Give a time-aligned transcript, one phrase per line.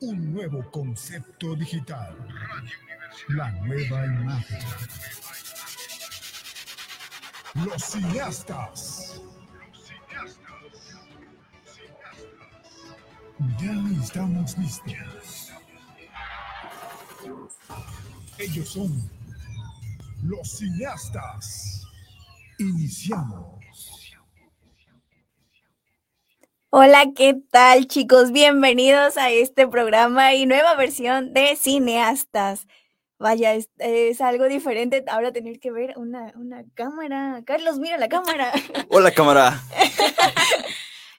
[0.00, 2.16] Un nuevo concepto digital.
[3.28, 4.58] La nueva imagen.
[7.54, 9.20] Los cineastas.
[13.60, 15.52] Ya estamos listos.
[18.38, 19.10] Ellos son
[20.22, 21.86] los cineastas.
[22.58, 23.63] Iniciamos.
[26.76, 28.32] Hola, ¿qué tal chicos?
[28.32, 32.66] Bienvenidos a este programa y nueva versión de Cineastas.
[33.16, 37.44] Vaya, es, es algo diferente ahora tener que ver una, una cámara.
[37.46, 38.52] Carlos, mira la cámara.
[38.90, 39.62] Hola cámara.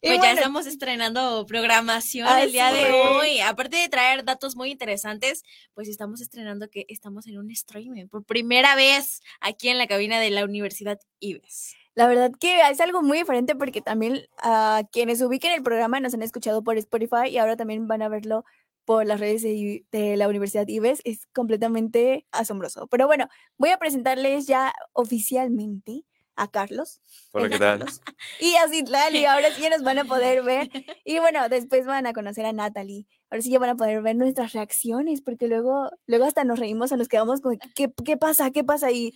[0.01, 3.39] Y Pues ya bueno, estamos estrenando programación el día de hoy.
[3.39, 5.41] Aparte de traer datos muy interesantes,
[5.73, 10.19] pues estamos estrenando que estamos en un streaming por primera vez aquí en la cabina
[10.19, 11.75] de la Universidad Ives.
[11.95, 16.13] La verdad que es algo muy diferente porque también a quienes ubiquen el programa nos
[16.13, 18.43] han escuchado por Spotify y ahora también van a verlo
[18.83, 21.01] por las redes de, de la Universidad Ives.
[21.05, 22.87] Es completamente asombroso.
[22.87, 26.03] Pero bueno, voy a presentarles ya oficialmente
[26.35, 27.01] a Carlos.
[27.31, 27.85] Hola, ¿qué tal?
[28.39, 30.69] Y a Citlali, ahora sí ya nos van a poder ver.
[31.03, 33.07] Y bueno, después van a conocer a Natalie.
[33.29, 36.91] Ahora sí ya van a poder ver nuestras reacciones, porque luego, luego hasta nos reímos
[36.91, 38.51] o nos quedamos como, ¿qué, qué pasa?
[38.51, 38.91] ¿Qué pasa?
[38.91, 39.13] Y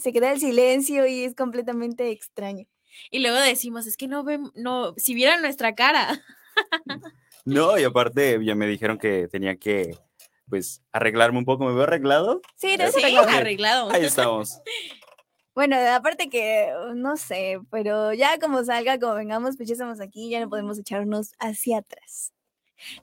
[0.00, 2.66] se queda el silencio y es completamente extraño.
[3.10, 6.22] Y luego decimos, es que no ven, no, si vieran nuestra cara.
[7.44, 9.96] No, y aparte ya me dijeron que tenía que,
[10.48, 11.64] pues, arreglarme un poco.
[11.64, 12.40] ¿Me veo arreglado?
[12.54, 13.28] Sí, ves Sí, arreglado.
[13.30, 13.90] arreglado.
[13.90, 14.60] Ahí estamos.
[15.52, 20.00] Bueno, aparte que, uh, no sé, pero ya como salga, como vengamos, pues ya estamos
[20.00, 22.32] aquí, ya no podemos echarnos hacia atrás.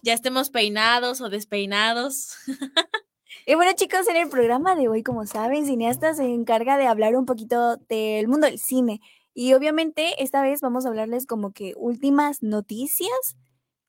[0.01, 2.37] Ya estemos peinados o despeinados.
[3.49, 7.15] Y bueno, chicos, en el programa de hoy, como saben, Cineasta se encarga de hablar
[7.15, 9.01] un poquito del mundo del cine.
[9.33, 13.09] Y obviamente esta vez vamos a hablarles como que últimas noticias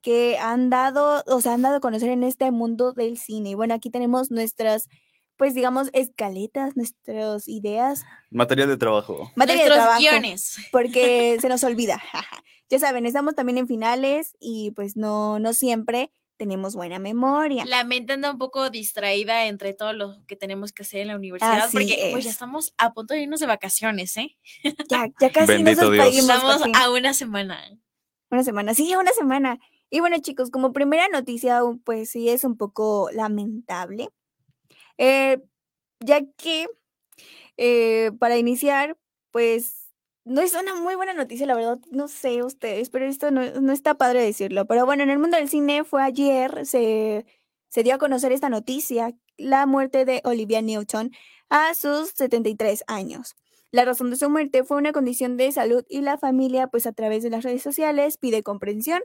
[0.01, 3.51] que han dado, o sea, han dado a conocer en este mundo del cine.
[3.51, 4.89] Y bueno, aquí tenemos nuestras,
[5.37, 9.31] pues digamos, escaletas, nuestras ideas, Material de trabajo.
[9.35, 10.57] materia de Nuestros trabajo, guiones.
[10.71, 12.01] porque se nos olvida.
[12.71, 16.11] ya saben, estamos también en finales y pues no, no siempre
[16.41, 17.65] tenemos buena memoria.
[17.65, 21.15] La mente anda un poco distraída entre todo lo que tenemos que hacer en la
[21.15, 22.35] universidad, Así porque pues ya es.
[22.35, 24.35] estamos a punto de irnos de vacaciones, ¿eh?
[24.89, 26.05] Ya, ya casi Bendito nos Dios.
[26.05, 27.79] despedimos, Estamos a una semana.
[28.31, 29.59] Una semana, sí, una semana.
[29.91, 34.09] Y bueno, chicos, como primera noticia, pues sí es un poco lamentable,
[34.97, 35.37] eh,
[35.99, 36.65] ya que
[37.57, 38.97] eh, para iniciar,
[39.29, 39.80] pues
[40.23, 43.73] no es una muy buena noticia, la verdad, no sé ustedes, pero esto no, no
[43.73, 44.65] está padre decirlo.
[44.65, 47.25] Pero bueno, en el mundo del cine fue ayer, se,
[47.69, 51.11] se dio a conocer esta noticia, la muerte de Olivia Newton
[51.49, 53.35] a sus 73 años.
[53.71, 56.91] La razón de su muerte fue una condición de salud y la familia, pues a
[56.91, 59.01] través de las redes sociales, pide comprensión,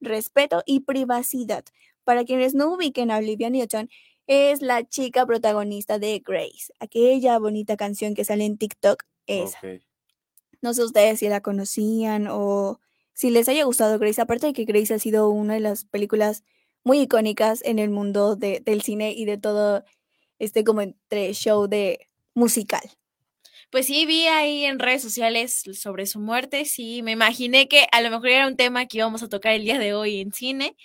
[0.00, 1.64] respeto y privacidad.
[2.04, 3.88] Para quienes no ubiquen a Olivia Newton,
[4.26, 9.04] es la chica protagonista de Grace, aquella bonita canción que sale en TikTok.
[9.26, 9.58] Esa.
[10.62, 12.80] No sé ustedes si la conocían o
[13.14, 16.44] si les haya gustado Grace, aparte de que Grace ha sido una de las películas
[16.84, 19.84] muy icónicas en el mundo de- del cine y de todo
[20.38, 22.82] este como entre show de musical.
[23.70, 28.00] Pues sí, vi ahí en redes sociales sobre su muerte, sí, me imaginé que a
[28.00, 30.76] lo mejor era un tema que íbamos a tocar el día de hoy en cine.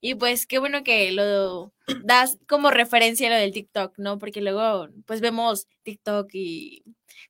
[0.00, 1.72] Y pues qué bueno que lo
[2.04, 4.18] das como referencia a lo del TikTok, ¿no?
[4.18, 6.82] Porque luego pues vemos TikTok y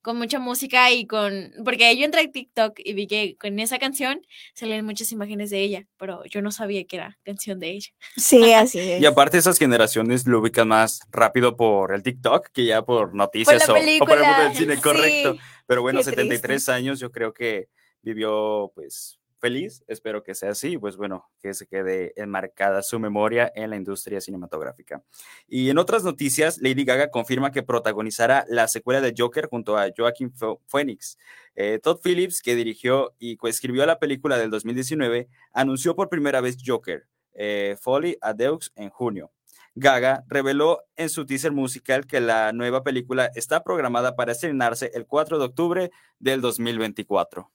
[0.02, 1.52] con mucha música y con...
[1.64, 4.20] Porque yo entré a TikTok y vi que con esa canción
[4.54, 7.90] salían muchas imágenes de ella, pero yo no sabía que era canción de ella.
[8.16, 9.02] Sí, así es.
[9.02, 13.68] Y aparte esas generaciones lo ubican más rápido por el TikTok que ya por noticias
[13.68, 14.82] o, o por el mundo del cine, sí.
[14.82, 15.36] correcto.
[15.66, 17.68] Pero bueno, qué 73 años yo creo que
[18.02, 23.50] vivió pues feliz, espero que sea así, pues bueno, que se quede enmarcada su memoria
[23.54, 25.02] en la industria cinematográfica.
[25.46, 29.88] Y en otras noticias, Lady Gaga confirma que protagonizará la secuela de Joker junto a
[29.96, 31.18] Joaquin Pho- Phoenix.
[31.54, 36.56] Eh, Todd Phillips, que dirigió y coescribió la película del 2019, anunció por primera vez
[36.64, 39.32] Joker, eh, Folly a Deux en junio.
[39.74, 45.06] Gaga reveló en su teaser musical que la nueva película está programada para estrenarse el
[45.06, 47.48] 4 de octubre del 2024.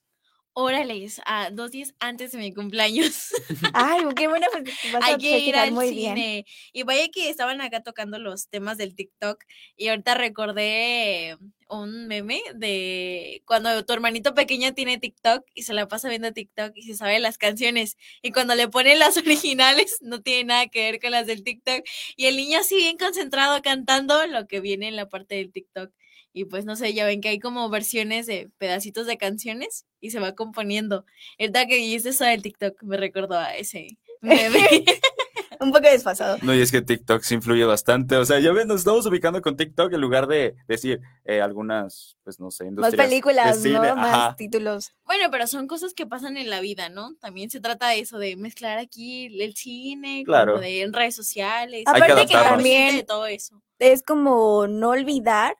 [0.55, 3.31] Órale, a dos días antes de mi cumpleaños.
[3.73, 4.63] Ay, qué buena pues,
[4.93, 6.15] vas a Hay que ir al muy bien.
[6.15, 6.45] cine.
[6.71, 9.43] Y vaya que estaban acá tocando los temas del TikTok
[9.77, 11.37] y ahorita recordé
[11.69, 16.73] un meme de cuando tu hermanito pequeño tiene TikTok y se la pasa viendo TikTok
[16.75, 20.91] y se sabe las canciones y cuando le ponen las originales no tiene nada que
[20.91, 21.83] ver con las del TikTok
[22.15, 25.91] y el niño así bien concentrado cantando lo que viene en la parte del TikTok.
[26.33, 30.09] Y pues no sé, ya ven que hay como versiones de pedacitos de canciones y
[30.09, 31.05] se va componiendo.
[31.37, 34.83] El que dijiste eso del TikTok me recordó a ese, Bebé.
[35.59, 36.37] Un poco desfasado.
[36.41, 38.17] No, y es que TikTok sí influye bastante.
[38.17, 42.17] O sea, ya ven, nos estamos ubicando con TikTok en lugar de decir eh, algunas,
[42.23, 43.83] pues no sé, Más industrias de películas, cine, ¿no?
[43.83, 43.95] ajá.
[43.95, 44.93] Más títulos.
[45.05, 47.15] Bueno, pero son cosas que pasan en la vida, ¿no?
[47.21, 50.53] También se trata de eso, de mezclar aquí el cine, Claro.
[50.53, 51.83] como de en redes sociales.
[51.85, 53.61] Hay que Aparte que también de todo eso.
[53.79, 55.55] es como no olvidar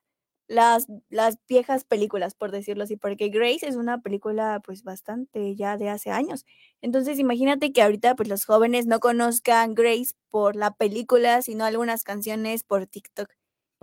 [0.47, 5.77] las, las viejas películas, por decirlo así, porque Grace es una película pues bastante ya
[5.77, 6.45] de hace años.
[6.81, 12.03] Entonces imagínate que ahorita pues los jóvenes no conozcan Grace por la película, sino algunas
[12.03, 13.29] canciones por TikTok.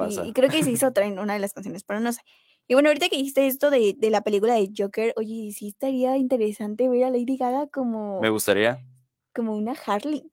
[0.08, 2.22] Y, creo que se hizo otra en una de las canciones, pero no sé.
[2.68, 6.16] Y bueno, ahorita que dijiste esto de, de la película de Joker, oye, sí estaría
[6.16, 8.78] interesante ver a Lady Gaga como, Me gustaría.
[9.34, 10.30] como una Harley.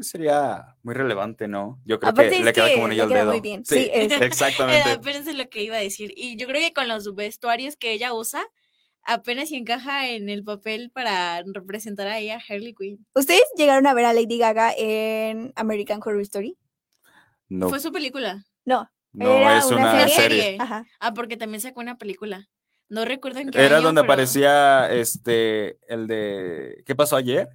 [0.00, 1.80] Sería muy relevante, ¿no?
[1.84, 3.30] Yo creo Aparte que le queda que como anillo al dedo.
[3.32, 3.64] muy bien.
[3.64, 4.90] Sí, es- exactamente.
[4.90, 6.12] Apenas es lo que iba a decir.
[6.16, 8.42] Y yo creo que con los vestuarios que ella usa,
[9.02, 13.04] apenas si encaja en el papel para representar a ella, Harley Quinn.
[13.14, 16.56] ¿Ustedes llegaron a ver a Lady Gaga en American Horror Story?
[17.48, 18.44] No, Fue su película.
[18.64, 20.14] No, no era es una una serie.
[20.14, 20.42] serie.
[20.42, 20.56] serie.
[20.60, 20.84] ajá.
[21.00, 22.48] Ah, porque también sacó una película.
[22.88, 27.48] No recuerdo en qué Era año, donde pero aparecía este, el de ¿Qué pasó ayer?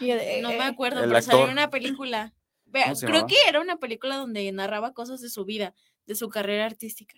[0.42, 1.44] No me eh, acuerdo, pero salió actor.
[1.46, 2.34] en una película.
[2.66, 3.28] Vea, ¿Cómo se creo llamaba?
[3.28, 5.74] que era una película donde narraba cosas de su vida,
[6.06, 7.16] de su carrera artística.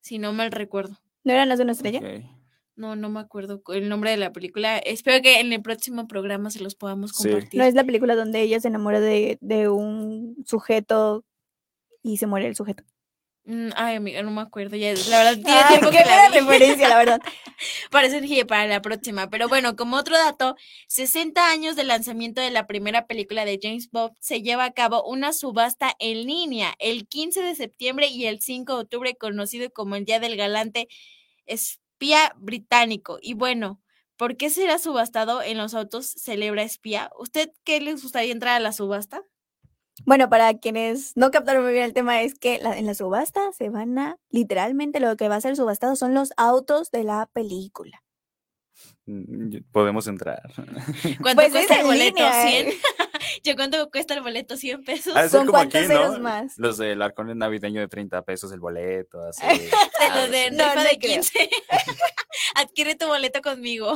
[0.00, 0.98] Si no mal recuerdo.
[1.22, 2.00] ¿No eran las de una estrella?
[2.76, 4.78] No, no me acuerdo cu- el nombre de la película.
[4.78, 7.28] Espero que en el próximo programa se los podamos Sí.
[7.30, 7.58] compartir.
[7.60, 11.24] No es la película donde ella se enamora de, de un sujeto
[12.02, 12.82] y se muere el sujeto.
[13.46, 14.74] Mm, Ay, amiga, no me acuerdo.
[14.76, 16.38] Ya, la verdad, tiene Ay, tiempo qué que la vi.
[16.40, 17.20] referencia, la verdad.
[17.90, 19.28] Parece que para la próxima.
[19.28, 20.56] Pero bueno, como otro dato,
[20.88, 25.04] 60 años del lanzamiento de la primera película de James Bond, se lleva a cabo
[25.04, 29.94] una subasta en línea el 15 de septiembre y el 5 de octubre, conocido como
[29.96, 30.88] el Día del Galante
[31.46, 33.18] Espía Británico.
[33.20, 33.80] Y bueno,
[34.16, 37.10] ¿por qué será subastado en los autos Celebra Espía?
[37.18, 39.22] ¿Usted qué les gustaría entrar a la subasta?
[40.06, 43.52] Bueno, para quienes no captaron muy bien el tema, es que la- en la subasta
[43.52, 47.26] se van a, literalmente lo que va a ser subastado son los autos de la
[47.32, 48.02] película.
[49.06, 50.42] Mm, Podemos entrar.
[51.22, 52.16] ¿Cuánto Pues es cuesta el boleto?
[52.16, 52.68] línea, ¿100?
[52.68, 52.74] ¿eh?
[53.44, 54.56] ¿Yo cuánto cuesta el boleto?
[54.56, 55.14] ¿100 pesos?
[55.14, 56.58] Ser ¿Con como cuántos aquí, más?
[56.58, 59.46] Los del arcón navideño de 30 pesos el boleto, así.
[59.46, 59.70] De
[60.00, 60.50] Ah, los de.
[60.50, 61.14] No, no de creo.
[61.16, 61.48] 15.
[62.56, 63.94] Adquiere tu boleto conmigo.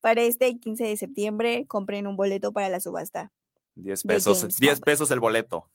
[0.00, 3.32] Para este 15 de septiembre, compren un boleto para la subasta.
[3.82, 4.84] 10 de pesos, James 10 Bond.
[4.84, 5.70] pesos el boleto.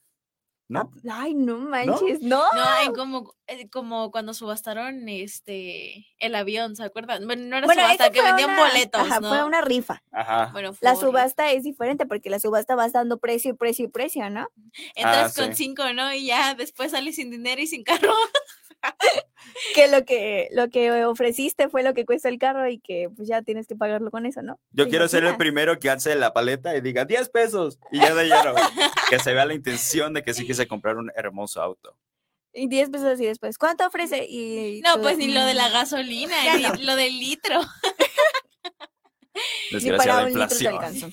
[0.69, 0.89] ¿No?
[1.09, 2.41] Ah, Ay, no manches, ¿no?
[2.53, 7.25] No, en como, eh, como cuando subastaron este el avión, ¿se acuerdan?
[7.25, 9.27] Bueno, no era Bueno, subasta, que vendían una- boletos, Ajá, ¿no?
[9.27, 10.01] fue una rifa.
[10.13, 10.49] Ajá.
[10.53, 13.87] Bueno, fue La subasta es diferente porque la subasta vas dando precio y precio y
[13.89, 14.47] precio, ¿no?
[14.95, 15.65] Entras Ah, con sí.
[15.65, 16.13] cinco, ¿no?
[16.13, 18.13] Y ya después sales sin dinero y sin carro.
[19.75, 23.27] Que lo que lo que ofreciste fue lo que cuesta el carro y que pues
[23.27, 24.59] ya tienes que pagarlo con eso, ¿no?
[24.71, 27.77] Yo ¿Te quiero ser el primero que alce la paleta y diga 10 pesos.
[27.91, 28.55] Y ya de lleno.
[29.09, 31.95] que se vea la intención de que sí quise comprar un hermoso auto.
[32.51, 34.25] Y 10 pesos y después, ¿cuánto ofrece?
[34.27, 36.73] Y No, pues ni lo de la "Mm, gasolina, ni no.
[36.75, 37.59] lo del litro.
[39.71, 40.73] Ni Desgraciada para un litro te inflación.
[40.75, 41.07] alcanzó.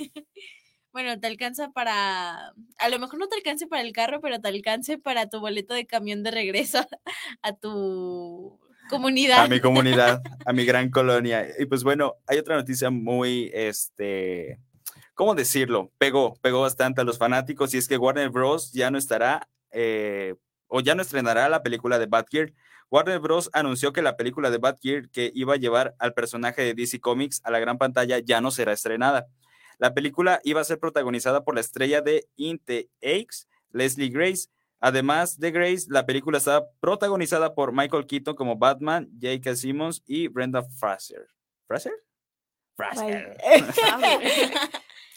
[0.93, 4.49] Bueno, te alcanza para, a lo mejor no te alcance para el carro, pero te
[4.49, 6.81] alcance para tu boleto de camión de regreso
[7.43, 8.59] a tu
[8.89, 9.45] comunidad.
[9.45, 11.47] a mi comunidad, a mi gran colonia.
[11.59, 14.59] Y pues bueno, hay otra noticia muy, este,
[15.15, 15.93] ¿cómo decirlo?
[15.99, 18.73] Pegó, pegó bastante a los fanáticos y es que Warner Bros.
[18.73, 20.35] ya no estará, eh,
[20.67, 22.53] o ya no estrenará la película de Batgirl.
[22.91, 23.49] Warner Bros.
[23.53, 27.41] anunció que la película de Batgirl que iba a llevar al personaje de DC Comics
[27.45, 29.29] a la gran pantalla ya no será estrenada.
[29.81, 34.49] La película iba a ser protagonizada por la estrella de Inte X, Leslie Grace,
[34.83, 39.55] Además de Grace, la película está protagonizada por Michael Keaton como Batman, J.K.
[39.55, 41.27] Simmons y Brenda Fraser.
[41.67, 41.93] ¿Fraser?
[42.77, 43.37] Fraser.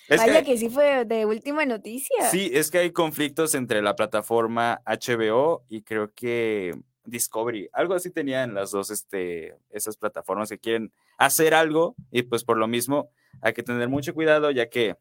[0.09, 2.29] Es Vaya que- que sí fue de última noticia.
[2.29, 7.69] Sí, es que hay conflictos entre la plataforma HBO y creo que Discovery.
[7.73, 12.57] Algo así tenían las dos, este, esas plataformas que quieren hacer algo y pues por
[12.57, 13.09] lo mismo
[13.41, 14.95] hay que tener mucho cuidado ya que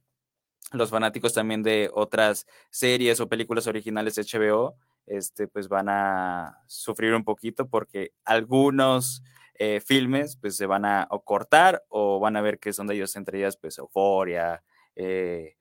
[0.73, 6.59] los fanáticos también de otras series o películas originales de HBO, este, pues van a
[6.67, 9.23] sufrir un poquito porque algunos
[9.55, 12.95] eh, filmes pues se van a o cortar o van a ver que son de
[12.95, 14.63] ellos entre ellas pues Euphoria,
[14.97, 15.57] eh,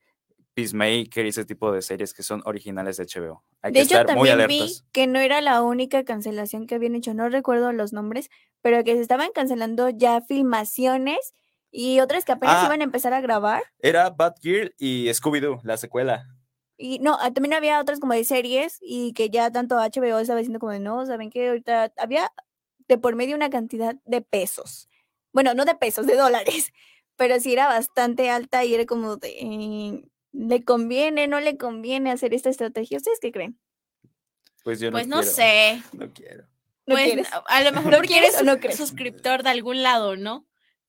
[0.53, 3.43] Peacemaker y ese tipo de series que son originales de HBO.
[3.62, 4.86] Hay De que hecho, estar muy también vi alertas.
[4.91, 8.29] que no era la única cancelación que habían hecho, no recuerdo los nombres,
[8.62, 11.34] pero que se estaban cancelando ya filmaciones
[11.72, 12.65] y otras que apenas Ah.
[12.65, 13.63] iban a empezar a grabar.
[13.79, 16.27] Era Batgirl y Scooby-Doo, la secuela.
[16.77, 20.39] Y no, ah, también había otras como de series y que ya tanto HBO estaba
[20.39, 22.31] diciendo como de no, saben que ahorita había
[22.88, 24.89] de por medio una cantidad de pesos.
[25.31, 26.74] Bueno, no de pesos, de dólares,
[27.15, 32.33] pero sí era bastante alta y era como de, ¿le conviene, no le conviene hacer
[32.33, 32.97] esta estrategia?
[32.97, 33.59] ¿Ustedes qué creen?
[34.63, 35.81] Pues yo no Pues no quiero, sé.
[35.93, 36.43] No quiero.
[36.88, 37.29] ¿No Pues quieres?
[37.47, 38.77] a- lo mejor ¿No porque quieres eres o no crees?
[38.77, 40.45] suscriptor de algún lado, ¿no?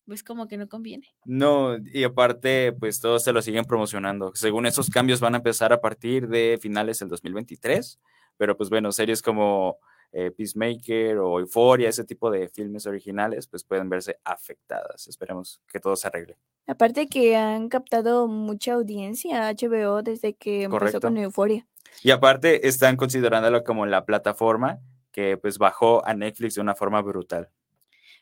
[0.06, 1.06] Pues como que no conviene.
[1.24, 4.32] No, y aparte, pues todos se lo siguen promocionando.
[4.34, 8.00] Según esos cambios van a empezar a partir de finales del 2023,
[8.36, 9.78] pero pues bueno, series como
[10.12, 15.06] eh, Peacemaker o Euphoria, ese tipo de filmes originales, pues pueden verse afectadas.
[15.08, 16.36] Esperemos que todo se arregle.
[16.66, 21.66] Aparte que han captado mucha audiencia HBO desde que empezó con Euforia.
[22.02, 27.02] Y aparte, están considerándolo como la plataforma que pues bajó a Netflix de una forma
[27.02, 27.50] brutal.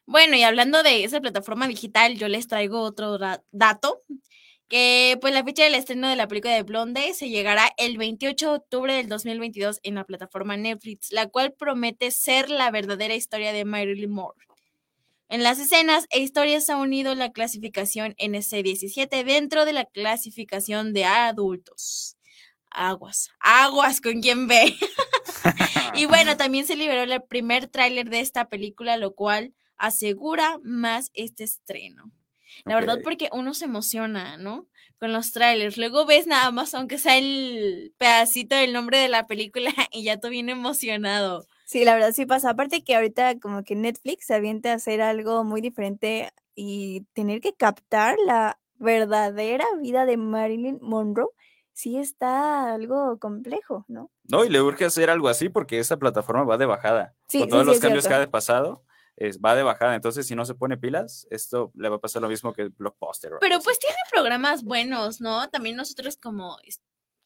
[0.07, 4.03] Bueno, y hablando de esa plataforma digital, yo les traigo otro da- dato,
[4.71, 8.51] que pues la fecha del estreno de la película de Blonde se llegará el 28
[8.51, 13.53] de octubre del 2022 en la plataforma Netflix, la cual promete ser la verdadera historia
[13.53, 14.47] de Marilyn Monroe.
[15.29, 21.05] En las escenas e historias ha unido la clasificación NC17 dentro de la clasificación de
[21.05, 22.17] adultos.
[22.71, 24.77] Aguas, aguas con quien ve.
[25.95, 31.11] Y bueno, también se liberó el primer tráiler de esta película, lo cual asegura más
[31.15, 32.13] este estreno.
[32.65, 34.67] La verdad, porque uno se emociona, ¿no?
[34.99, 35.79] Con los trailers.
[35.79, 40.19] Luego ves nada más, aunque sea el pedacito del nombre de la película, y ya
[40.19, 41.47] tú bien emocionado.
[41.65, 42.51] Sí, la verdad sí pasa.
[42.51, 47.41] Aparte que ahorita como que Netflix se avienta a hacer algo muy diferente y tener
[47.41, 51.29] que captar la verdadera vida de Marilyn Monroe,
[51.73, 54.11] sí está algo complejo, ¿no?
[54.25, 57.15] No, y le urge hacer algo así porque esa plataforma va de bajada.
[57.29, 58.83] Sí, Con todos sí, los cambios que ha pasado,
[59.21, 59.95] es, va de bajada.
[59.95, 63.31] Entonces, si no se pone pilas, esto le va a pasar lo mismo que Blockbuster.
[63.31, 65.49] o algo Pero pues tiene programas buenos, ¿no?
[65.51, 66.57] También nosotros como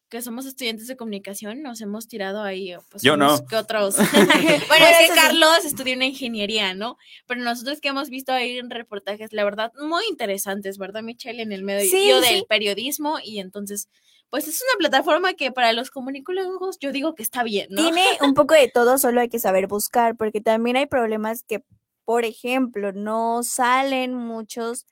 [0.09, 3.43] que somos estudiantes de comunicación nos hemos tirado ahí pues, Yo no.
[3.47, 3.95] que otros.
[4.67, 5.15] bueno, es que.
[5.15, 6.97] Carlos estudió una ingeniería, ¿no?
[7.27, 11.41] Pero nosotros que hemos visto ahí en reportajes, la verdad, muy interesantes, ¿verdad, Michelle?
[11.41, 12.45] En el medio Sí, del sí.
[12.47, 13.87] periodismo y entonces,
[14.29, 17.81] pues es una plataforma que para los comunicólogos yo digo que está bien, ¿no?
[17.81, 21.63] Tiene un poco de todo, solo hay que saber buscar, porque también hay problemas que,
[22.05, 24.85] por ejemplo, no salen muchos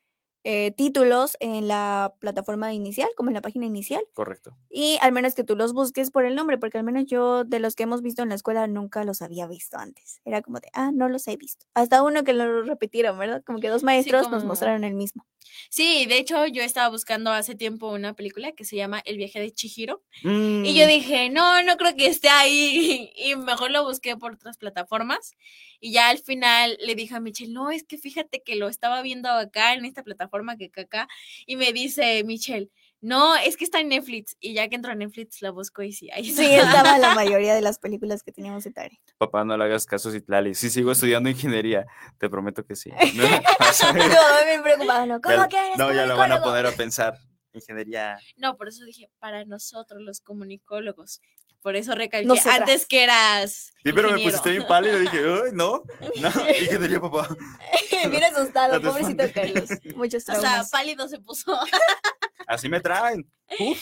[0.46, 4.04] eh, títulos en la plataforma inicial, como en la página inicial.
[4.14, 4.58] Correcto.
[4.70, 7.60] Y al menos que tú los busques por el nombre, porque al menos yo de
[7.60, 10.20] los que hemos visto en la escuela nunca los había visto antes.
[10.26, 11.66] Era como de, ah, no los he visto.
[11.76, 13.42] Hasta uno que lo repitieron, ¿verdad?
[13.46, 15.26] Como que dos maestros nos como- mostraron el mismo.
[15.70, 19.40] Sí, de hecho yo estaba buscando hace tiempo una película que se llama El viaje
[19.40, 20.04] de Chihiro
[20.62, 23.12] Y Mm, yo dije, no, no creo que esté ahí.
[23.18, 25.36] Y mejor lo busqué por otras plataformas.
[25.80, 29.02] Y ya al final le dije a Michelle, no, es que fíjate que lo estaba
[29.02, 31.08] viendo acá en esta plataforma que acá.
[31.46, 32.70] Y me dice Michelle,
[33.04, 34.36] no, es que está en Netflix.
[34.40, 37.54] Y ya que entro a Netflix la busco y sí, ahí Sí, estaba la mayoría
[37.54, 38.98] de las películas que teníamos de tarea.
[39.18, 40.56] Papá, no le hagas caso, Citlali.
[40.56, 41.86] Si sigo estudiando ingeniería,
[42.18, 42.90] te prometo que sí.
[43.16, 45.22] No, a bien preocupado, ¿no?
[45.22, 47.18] ¿Cómo Ya- que eres no, ya lo van a poner a pensar.
[47.54, 48.18] Ingeniería.
[48.38, 51.22] No, por eso dije, para nosotros los comunicólogos.
[51.62, 52.60] Por eso recalqué Nosotras.
[52.62, 53.72] antes que eras.
[53.84, 54.98] Sí, pero me pusiste bien pálido.
[55.00, 55.84] Dije, uy, no,
[56.20, 56.30] no,
[56.60, 57.28] ingeniería, papá.
[58.10, 59.24] Bien asustado, pobrecito.
[59.34, 59.70] Carlos.
[59.96, 60.70] Muchos O sea, traumas.
[60.72, 61.58] pálido se puso.
[62.48, 63.30] Así me traen.
[63.60, 63.80] Uf.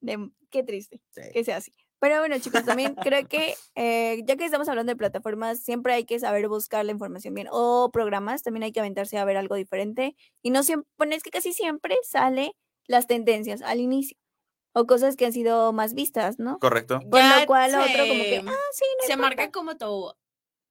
[0.00, 1.22] de- qué triste Sí.
[1.32, 1.72] que sea así.
[2.00, 6.04] Pero bueno, chicos, también creo que eh, ya que estamos hablando de plataformas, siempre hay
[6.04, 7.48] que saber buscar la información bien.
[7.50, 10.14] O programas, también hay que aventarse a ver algo diferente.
[10.42, 12.52] Y no siempre, bueno, es que casi siempre sale
[12.86, 14.16] las tendencias al inicio.
[14.74, 16.58] O cosas que han sido más vistas, ¿no?
[16.60, 17.00] Correcto.
[17.10, 19.16] Por Ya lo cual otro como que, se- ah, sí, no se importa".
[19.36, 20.12] marca como tu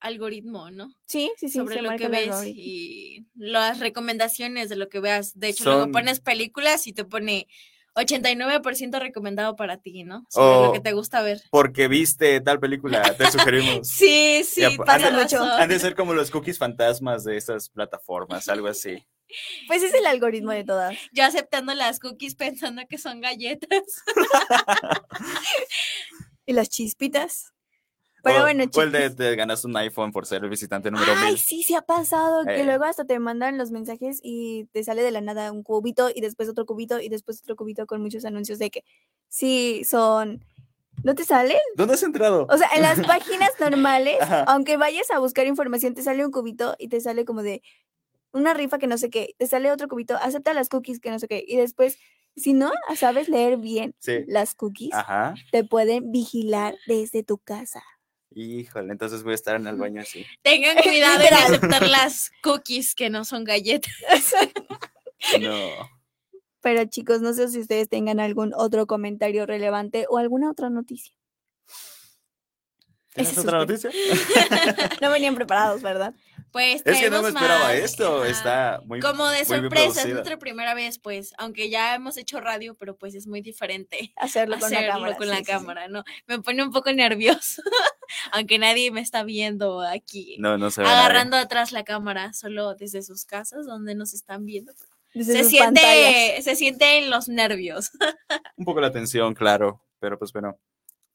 [0.07, 0.89] algoritmo, ¿no?
[1.05, 1.57] Sí, sí, sí.
[1.59, 5.37] sobre se lo marca que ves y las recomendaciones de lo que veas.
[5.39, 7.47] De hecho, luego pones películas y te pone
[7.95, 10.25] 89% recomendado para ti, ¿no?
[10.29, 11.41] Sobre lo que O- te gusta ver.
[11.49, 13.87] Porque viste tal película, te sugerimos.
[13.87, 15.41] Sí, sí, Ya, pasa han de- mucho.
[15.59, 18.97] Han de ser como los cookies fantasmas de estas plataformas, algo así.
[19.67, 20.95] Pues es el algoritmo de todas.
[21.11, 23.83] Yo aceptando las cookies pensando que son galletas.
[26.45, 27.53] Y las chispitas.
[28.23, 29.15] Pero o, bueno, o el de chicos.
[29.15, 31.37] te ganas un iPhone por ser el visitante número Ay, mil.
[31.39, 32.65] sí, sí ha pasado, que Eh.
[32.65, 36.21] luego hasta te mandan los mensajes y te sale de la nada un cubito y
[36.21, 38.83] después otro cubito y después otro cubito con muchos anuncios de que
[39.29, 40.43] sí son...
[41.03, 41.55] ¿No te sale?
[41.75, 42.47] ¿Dónde has entrado?
[42.49, 46.75] O sea, en las páginas normales, aunque vayas a buscar información, te sale un cubito
[46.79, 47.61] y te sale como de
[48.33, 51.19] una rifa que no sé qué, te sale otro cubito, acepta las cookies que no
[51.19, 51.97] sé qué, y después,
[52.35, 54.23] si no sabes leer bien Sí.
[54.27, 55.35] las cookies, Ajá.
[55.51, 57.83] te pueden vigilar desde tu casa.
[58.39, 60.23] Híjole, entonces voy a estar en el baño así.
[60.43, 63.91] Tengan cuidado en aceptar las cookies que no son galletas.
[65.41, 65.59] No.
[66.61, 71.11] Pero chicos, no sé si ustedes tengan algún otro comentario relevante o alguna otra noticia.
[73.15, 73.89] ¿Tienes Ese otra noticia?
[75.01, 76.13] No venían preparados, ¿verdad?
[76.57, 78.21] Pues Es que no me esperaba más, esto.
[78.23, 78.29] ajá.
[78.31, 78.99] Está muy.
[78.99, 82.73] Como de muy bien sorpresa, es nuestra primera vez, pues, aunque ya hemos hecho radio,
[82.75, 85.15] pero pues es muy diferente Hacerlo con la cámara.
[85.17, 85.51] con sí, la sí, sí.
[85.51, 86.03] cámara, ¿no?
[86.25, 87.61] Me pone un poco nervioso,
[88.31, 90.87] aunque nadie me está viendo aquí, No, no se ve.
[90.87, 90.99] nadie.
[90.99, 94.73] agarrando atrás la cámara, solo desde sus casas donde nos están viendo.
[95.13, 96.43] Desde Se sus siente, pantallas.
[96.43, 97.91] se sienten los nervios.
[98.57, 99.83] Un poco la tensión, claro.
[99.99, 100.59] Pero pues bueno.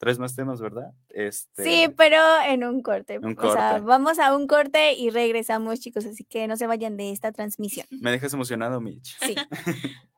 [0.03, 0.91] Tres más temas, ¿verdad?
[1.09, 1.63] Este.
[1.63, 3.19] Sí, pero en un corte.
[3.19, 3.85] Un O sea, corte.
[3.85, 7.87] vamos a un corte y regresamos, chicos, así que no se vayan de esta transmisión.
[7.89, 9.17] Me dejas emocionado, Mitch.
[9.21, 9.35] Sí.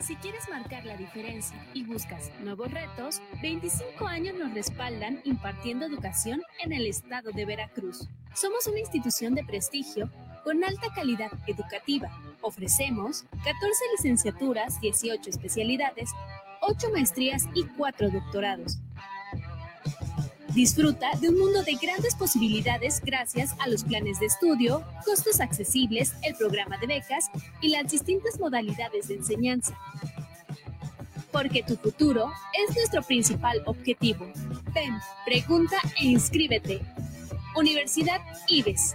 [0.00, 6.42] Si quieres marcar la diferencia y buscas nuevos retos, 25 años nos respaldan impartiendo educación
[6.62, 8.06] en el estado de Veracruz.
[8.34, 10.10] Somos una institución de prestigio
[10.42, 12.10] con alta calidad educativa.
[12.42, 13.54] Ofrecemos 14
[13.96, 16.10] licenciaturas, 18 especialidades,
[16.66, 18.78] 8 maestrías y 4 doctorados.
[20.54, 26.14] Disfruta de un mundo de grandes posibilidades gracias a los planes de estudio, costos accesibles,
[26.22, 27.28] el programa de becas
[27.60, 29.76] y las distintas modalidades de enseñanza.
[31.32, 34.26] Porque tu futuro es nuestro principal objetivo.
[34.72, 34.94] Ven,
[35.26, 36.80] pregunta e inscríbete.
[37.56, 38.94] Universidad IBES.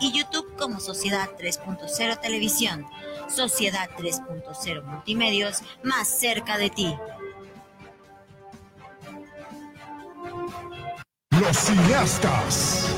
[0.00, 2.86] y YouTube como Sociedad 3.0 Televisión.
[3.28, 6.96] Sociedad 3.0 Multimedios, más cerca de ti.
[11.30, 12.88] Los cineastas.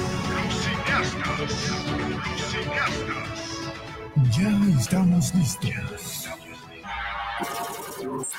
[0.45, 1.39] Los cineastas.
[1.39, 1.53] Los
[2.51, 3.19] cineastas.
[4.37, 6.29] Ya estamos listos.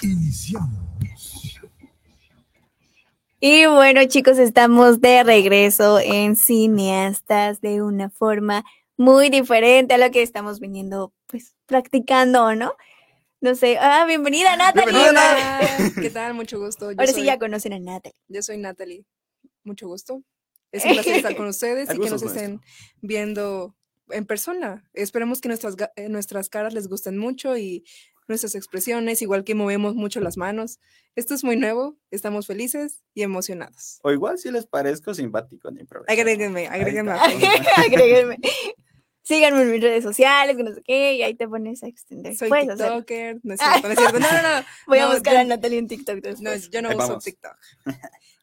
[0.02, 1.39] Iniciamos.
[3.40, 8.66] Y bueno, chicos, estamos de regreso en Cineastas de una forma
[8.98, 12.74] muy diferente a lo que estamos viniendo, pues, practicando, ¿no?
[13.40, 13.78] No sé.
[13.80, 14.92] Ah, bienvenida, Natalie.
[14.92, 15.60] Bienvenida, Hola.
[15.80, 16.34] Hola, ¿qué tal?
[16.34, 16.92] Mucho gusto.
[16.92, 18.16] Yo Ahora soy, sí ya conocen a Natalie.
[18.28, 19.06] Yo soy Natalie.
[19.64, 20.22] Mucho gusto.
[20.74, 22.60] Es un placer estar con ustedes y que nos estén
[23.02, 23.74] viendo
[24.10, 24.84] en persona.
[24.94, 27.86] Esperemos que nuestras, ga- eh, nuestras caras les gusten mucho y
[28.30, 30.80] nuestras expresiones, igual que movemos mucho las manos.
[31.16, 34.00] Esto es muy nuevo, estamos felices y emocionados.
[34.04, 36.14] O igual si les parezco simpático, ni problema.
[36.14, 37.12] Agréguenme, agréguenme.
[37.76, 38.38] Agréguenme.
[39.24, 42.36] Síganme en mis redes sociales, que no sé qué, y ahí te pones a extender.
[42.36, 43.54] Soy Puedes no es cierto, no
[43.94, 44.20] es cierto.
[44.20, 44.66] No, no, no.
[44.88, 46.42] Voy a buscar yo- a Natalie en TikTok después.
[46.42, 47.24] No, yo no Ahí uso vamos.
[47.24, 47.56] TikTok.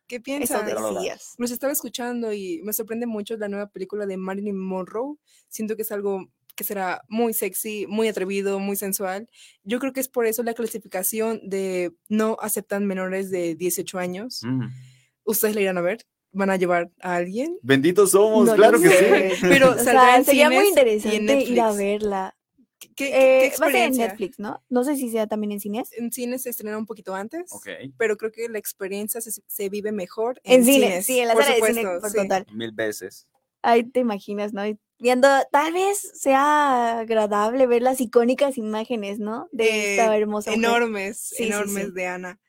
[0.06, 0.64] ¿Qué Eso piensas?
[0.64, 1.34] decías.
[1.38, 5.16] Los estaba escuchando y me sorprende mucho la nueva película de Marilyn Monroe.
[5.48, 9.28] Siento que es algo que será muy sexy, muy atrevido, muy sensual.
[9.62, 14.40] Yo creo que es por eso la clasificación de no aceptan menores de 18 años.
[14.44, 14.64] Mm.
[15.24, 16.06] ¿Ustedes la irán a ver?
[16.32, 17.58] ¿Van a llevar a alguien?
[17.62, 19.30] Benditos somos, No claro que sé.
[19.36, 19.40] sí.
[19.48, 22.36] Pero O saldrá sea, sería muy cines interesante ir a verla.
[22.78, 23.46] ¿Qué, qué- qué Eh, va a ser en
[23.92, 24.08] experiencia?
[24.08, 24.62] Netflix, ¿no?
[24.68, 25.90] No sé si sea también en cines.
[25.96, 27.68] En cines se estrenó un poquito antes, Ok.
[27.96, 31.28] pero creo que la experiencia se, se vive mejor En, en, cine, cines, sí, en
[31.28, 32.16] la por sala de cine, supuesto, por sí.
[32.16, 32.46] total.
[32.54, 33.26] Mil veces.
[33.62, 34.66] Ahí te imaginas, ¿no?
[34.66, 39.48] Y Viendo, tal vez sea agradable ver las icónicas imágenes, ¿no?
[39.52, 40.64] De esta Eh, hermosa mujer.
[40.64, 41.90] enormes, Sí, enormes sí.
[41.92, 42.40] de Ana.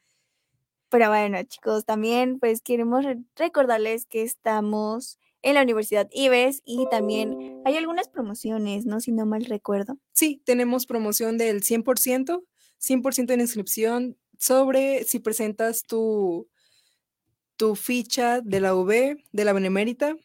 [0.90, 6.88] Pero bueno, chicos, también pues queremos re- recordarles que estamos en la Universidad IBES y
[6.90, 9.02] también hay algunas promociones, ¿no?
[9.02, 9.98] Si no mal recuerdo.
[10.14, 12.44] Sí, tenemos promoción del 100%,
[12.80, 16.48] 100% en inscripción sobre si presentas tu,
[17.58, 20.16] tu ficha de la UB, de la Benemérita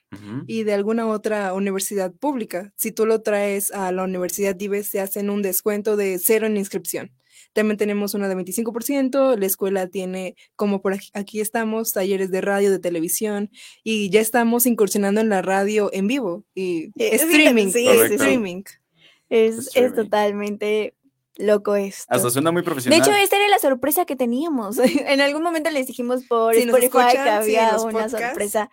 [0.47, 2.73] y de alguna otra universidad pública.
[2.77, 6.57] Si tú lo traes a la Universidad IBES, te hacen un descuento de cero en
[6.57, 7.11] inscripción.
[7.55, 12.41] También tenemos una de 25%, la escuela tiene, como por aquí, aquí estamos, talleres de
[12.41, 13.51] radio, de televisión,
[13.85, 18.15] y ya estamos incursionando en la radio en vivo y Eh, sí, streaming, sí, Correcto.
[18.15, 18.63] streaming.
[19.29, 20.95] Es, es totalmente
[21.37, 22.05] loco esto.
[22.09, 23.01] Hasta suena muy De profesional.
[23.01, 24.79] hecho, esta era la sorpresa que teníamos.
[24.79, 28.71] en algún momento les dijimos por Si Spotify escuchan, había una sorpresa.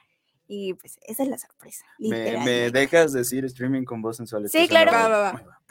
[0.48, 1.86] Y pues esa es la sorpresa.
[2.00, 4.50] me, dejas decir streaming con voz sensual.
[4.50, 4.92] Sí, claro.
[4.92, 5.62] Va, va, va.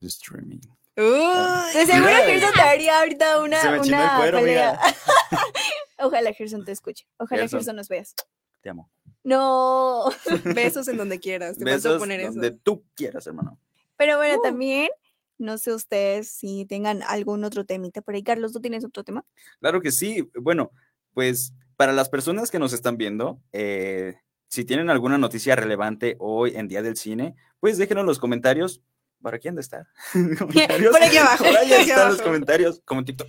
[0.00, 0.58] Streaming.
[0.96, 4.72] De seguro Gerson te haría ahorita una, Se me el una cuero, pelea.
[4.80, 4.94] mira.
[5.98, 7.06] Ojalá Gerson te escuche.
[7.18, 7.60] Ojalá Gerson.
[7.60, 8.14] Gerson nos veas.
[8.60, 8.90] Te amo.
[9.22, 10.10] No.
[10.54, 11.56] Besos en donde quieras.
[11.58, 12.32] Te Besos poner eso.
[12.32, 13.58] donde tú quieras, hermano.
[13.96, 14.42] Pero bueno, Uh.
[14.42, 14.88] también,
[15.40, 18.22] no sé ustedes si tengan algún otro temita por ahí.
[18.22, 19.24] Carlos, ¿tú tienes otro tema?
[19.60, 20.30] Claro que sí.
[20.40, 20.70] Bueno,
[21.14, 24.16] pues para las personas que nos están viendo, eh,
[24.48, 28.80] si tienen alguna noticia relevante hoy en Día del Cine, pues déjenos en los comentarios.
[29.22, 29.86] ¿Para quién de estar?
[30.12, 33.28] Por aquí abajo, Por ahí están los comentarios, como en TikTok.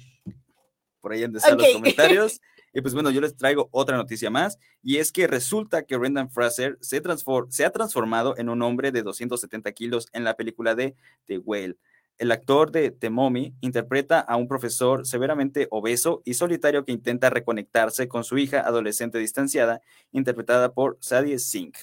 [1.01, 1.59] Por ahí han de estar Ok.
[1.61, 2.41] los comentarios.
[2.73, 4.57] Y pues bueno, yo les traigo otra noticia más.
[4.81, 8.93] Y es que resulta que Brendan Fraser se, transfor- se ha transformado en un hombre
[8.93, 10.95] de 270 kilos en la película de
[11.25, 11.75] The Whale.
[12.21, 17.31] El actor de The Mummy interpreta a un profesor severamente obeso y solitario que intenta
[17.31, 19.81] reconectarse con su hija adolescente distanciada,
[20.11, 21.77] interpretada por Sadie Sink.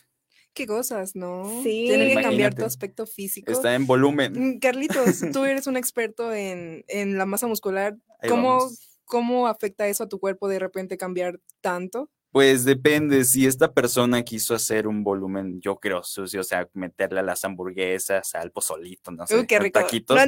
[0.55, 1.45] Qué cosas, ¿no?
[1.65, 1.87] Sí.
[1.89, 3.51] Tienes que cambiar tu aspecto físico.
[3.51, 4.33] Está en volumen.
[4.33, 7.97] Mm, Carlitos, tú eres un experto en, en la masa muscular.
[8.21, 9.01] Ahí ¿Cómo, vamos.
[9.07, 12.13] ¿Cómo afecta eso a tu cuerpo de repente cambiar tanto?
[12.31, 17.21] Pues depende, si esta persona quiso hacer un volumen, yo creo, sucio, o sea, meterle
[17.21, 19.81] a las hamburguesas, al pozolito, no sé, Uy, qué rico.
[19.81, 20.23] taquitos, No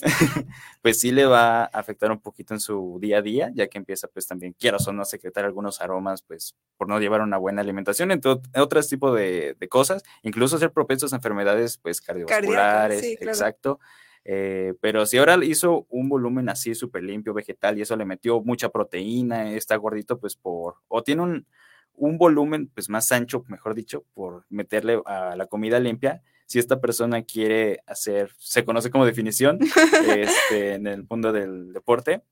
[0.82, 3.78] pues sí le va a afectar un poquito en su día a día, ya que
[3.78, 7.38] empieza pues también, quieras o no, a secretar algunos aromas, pues por no llevar una
[7.38, 12.00] buena alimentación, entre ot- otros tipos de, de cosas, incluso ser propensos a enfermedades pues
[12.00, 13.32] cardiovasculares, sí, claro.
[13.32, 13.80] exacto.
[14.24, 18.40] Eh, pero si ahora hizo un volumen así súper limpio, vegetal, y eso le metió
[18.40, 21.46] mucha proteína, está gordito, pues por, o tiene un,
[21.94, 26.22] un volumen pues más ancho, mejor dicho, por meterle a la comida limpia.
[26.46, 29.58] Si esta persona quiere hacer, se conoce como definición
[30.16, 32.22] este, en el mundo del deporte,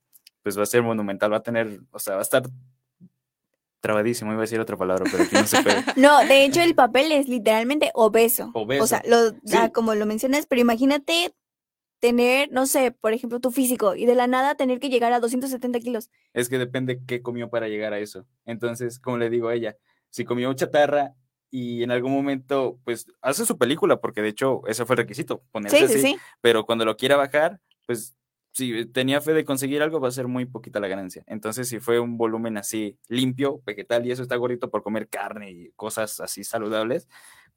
[0.43, 2.43] pues va a ser monumental, va a tener, o sea, va a estar
[3.81, 5.83] trabadísimo, iba a decir otra palabra, pero aquí no se puede.
[5.97, 8.51] No, de hecho el papel es literalmente obeso.
[8.53, 8.85] Obeso.
[8.85, 9.57] O sea, lo, Sí.
[9.57, 11.35] ah, como lo mencionas, pero imagínate
[12.01, 15.21] tener, no sé, por ejemplo, tu físico y de la nada tener que llegar a
[15.21, 16.11] 270 kilos.
[16.33, 18.27] Es que depende qué comió para llegar a eso.
[18.47, 19.77] Entonces, como le digo a ella,
[20.09, 21.15] si comió chatarra
[21.51, 25.43] y en algún momento, pues hace su película, porque de hecho ese fue el requisito,
[25.53, 26.03] ponerse Sí, sí, así.
[26.03, 26.17] sí.
[26.41, 28.17] Pero cuando lo quiera bajar, pues
[28.53, 31.23] si tenía fe de conseguir algo, va a ser muy poquita la ganancia.
[31.27, 35.51] Entonces, si fue un volumen así limpio, vegetal, y eso está gordito por comer carne
[35.53, 37.09] y cosas así saludables,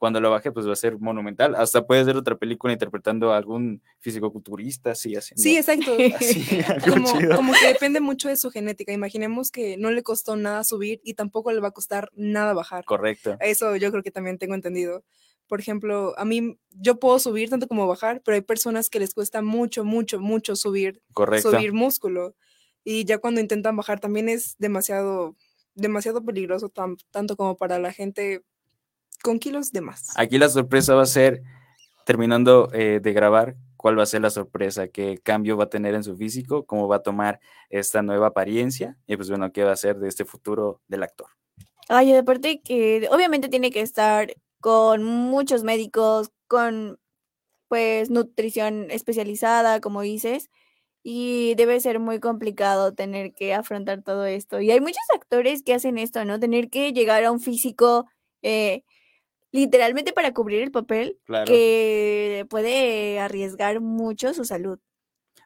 [0.03, 1.55] cuando lo baje, pues va a ser monumental.
[1.55, 5.41] Hasta puede ser otra película interpretando a algún fisicoculturista, así haciendo.
[5.41, 5.95] Sí, exacto.
[6.19, 6.45] así,
[6.89, 8.91] Como, como que depende mucho de su genética.
[8.91, 12.83] Imaginemos que no le costó nada subir y tampoco le va a costar nada bajar.
[12.83, 13.37] Correcto.
[13.39, 15.05] Eso yo creo que también tengo entendido.
[15.47, 19.13] Por ejemplo, a mí yo puedo subir tanto como bajar, pero hay personas que les
[19.13, 21.51] cuesta mucho, mucho, mucho subir, Correcto.
[21.51, 22.35] subir músculo.
[22.83, 25.37] Y ya cuando intentan bajar también es demasiado,
[25.75, 28.41] demasiado peligroso, tan- tanto como para la gente
[29.23, 30.13] con kilos de más.
[30.15, 31.41] Aquí la sorpresa va a ser,
[32.05, 35.95] terminando eh, de grabar, cuál va a ser la sorpresa, qué cambio va a tener
[35.95, 39.71] en su físico, cómo va a tomar esta nueva apariencia y pues bueno, qué va
[39.71, 41.27] a ser de este futuro del actor.
[41.89, 46.99] Ay, aparte que obviamente tiene que estar con muchos médicos, con
[47.67, 50.49] pues nutrición especializada, como dices,
[51.01, 54.61] y debe ser muy complicado tener que afrontar todo esto.
[54.61, 56.39] Y hay muchos actores que hacen esto, ¿no?
[56.39, 58.05] Tener que llegar a un físico
[58.41, 58.83] eh,
[59.53, 61.45] literalmente para cubrir el papel, Claro.
[61.45, 64.79] que puede arriesgar mucho su salud.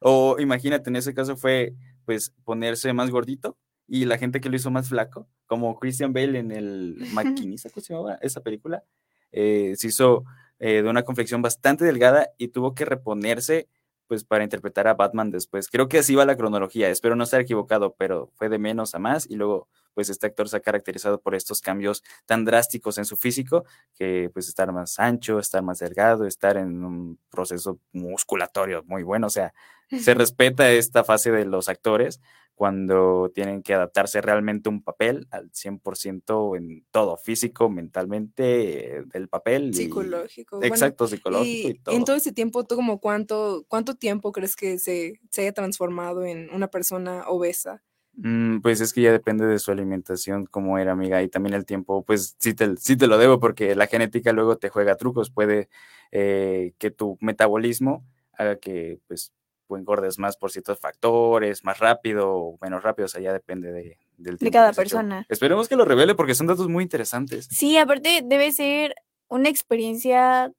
[0.02, 4.56] O imagínate, en ese caso fue pues ponerse más gordito y la gente que lo
[4.56, 8.84] hizo más flaco, como Christian Bale en el Maquinista, ¿cómo se llamaba esa película?
[9.32, 10.24] Eh, se hizo
[10.60, 13.68] eh, de una confección bastante delgada y tuvo que reponerse
[14.08, 15.70] pues para interpretar a Batman después.
[15.70, 19.00] Creo que así va la cronología, espero no estar equivocado, pero fue de menos a
[19.00, 23.06] más y luego pues este actor se ha caracterizado por estos cambios tan drásticos en
[23.06, 23.66] su físico,
[23.96, 29.26] que pues estar más ancho, estar más delgado, estar en un proceso musculatorio muy bueno,
[29.26, 29.54] o sea,
[29.90, 32.22] se respeta esta fase de los actores
[32.58, 39.04] cuando tienen que adaptarse realmente a un papel al 100% en todo, físico, mentalmente, eh,
[39.06, 39.70] del papel.
[39.70, 40.58] y- Psicológico.
[40.58, 41.96] bueno, exacto, psicológico y, Y todo.
[41.96, 46.26] en todo ese tiempo, ¿tú como cuánto, cuánto tiempo crees que se, se haya transformado
[46.26, 47.84] en una persona obesa?
[48.14, 51.66] Mm, pues es que ya depende de su alimentación, cómo era, amiga, y también el
[51.66, 55.30] tiempo, pues sí te, sí te lo debo porque la genética luego te juega trucos,
[55.30, 55.70] puede
[56.12, 59.32] eh, que tu metabolismo haga que pues
[59.68, 63.72] tú engordes más por ciertos factores, más rápido o menos rápido, o sea, ya depende
[63.72, 64.98] de, del tiempo cada se echó.
[64.98, 65.26] persona.
[65.30, 67.48] Esperemos que lo revele porque son datos muy interesantes.
[67.52, 68.96] Sí, aparte debe ser
[69.28, 70.52] una experiencia,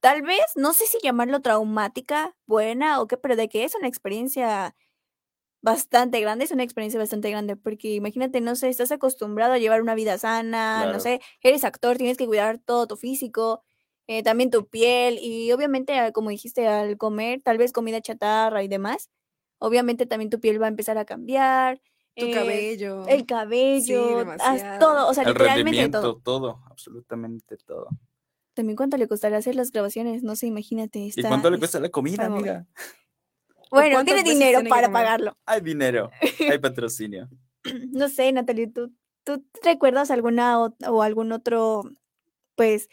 [0.00, 3.88] tal vez, no sé si llamarlo traumática, buena o qué, pero de que es una
[3.88, 4.74] experiencia
[5.62, 9.80] bastante grande, es una experiencia bastante grande, porque imagínate, no sé, estás acostumbrado a llevar
[9.80, 13.62] una vida sana, no sé, eres actor, tienes que cuidar todo tu físico,
[14.06, 18.62] eh, también tu piel y obviamente, ah, como dijiste, al comer tal vez comida chatarra
[18.62, 19.10] y demás,
[19.58, 21.80] obviamente también tu piel va a empezar a cambiar.
[22.16, 23.06] Tu eh, cabello.
[23.06, 24.24] El cabello,
[24.78, 26.16] todo, o sea, El literalmente todo.
[26.18, 27.88] todo, absolutamente todo.
[28.54, 30.98] También cuánto le costaría hacer las grabaciones, no sé, imagínate.
[30.98, 32.66] ¿Y Está, cuánto le es- cuesta la comida, amiga?
[33.70, 35.34] Bueno, tiene dinero tiene para pagarlo.
[35.46, 37.30] Hay dinero, hay patrocinio.
[37.90, 38.92] No sé, Natalie, ¿tú,
[39.24, 41.82] tú recuerdas alguna o algún otro,
[42.54, 42.90] pues,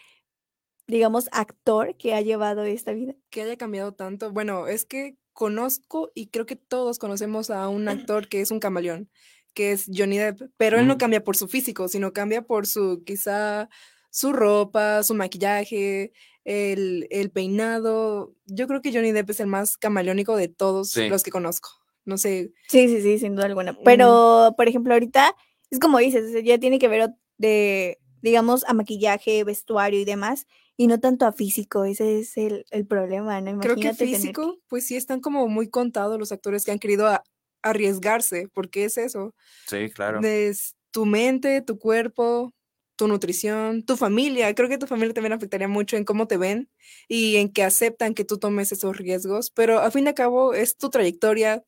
[0.89, 3.15] digamos, actor que ha llevado esta vida?
[3.30, 4.32] que haya cambiado tanto.
[4.32, 8.60] Bueno, es que conozco y creo que todos conocemos a un actor que es un
[8.60, 9.10] camaleón,
[9.54, 10.97] que es Johnny Depp, pero él no Mm.
[10.97, 13.69] cambia por su físico, sino cambia por su, quizá,
[14.12, 16.12] su ropa, su maquillaje,
[16.43, 18.34] el, el peinado.
[18.47, 21.08] Yo creo que Johnny Depp es el más camaleónico de todos Sí.
[21.08, 21.69] los que conozco.
[22.06, 23.78] No sé, Sí, sí, sí, sin duda alguna.
[23.86, 25.36] Pero, por ejemplo, ahorita
[25.69, 30.88] es como dices, ya tiene que ver de, digamos, a maquillaje, vestuario y demás, y
[30.88, 31.86] no tanto a físico.
[31.86, 33.49] Ese es el, el problema, ¿no?
[33.60, 36.79] creo que Imagínate tener físico, pues sí están como muy contados los actores que han
[36.79, 37.23] querido a-
[37.62, 39.36] arriesgarse, porque es eso.
[39.67, 40.19] Sí, claro.
[40.23, 42.51] Es tu mente, tu cuerpo,
[42.95, 44.53] tu nutrición, tu familia.
[44.55, 46.69] Creo que tu familia también afectaría mucho en cómo te ven
[47.08, 49.51] y en que aceptan que tú tomes esos riesgos.
[49.51, 51.63] Pero a fin de cabo es tu trayectoria,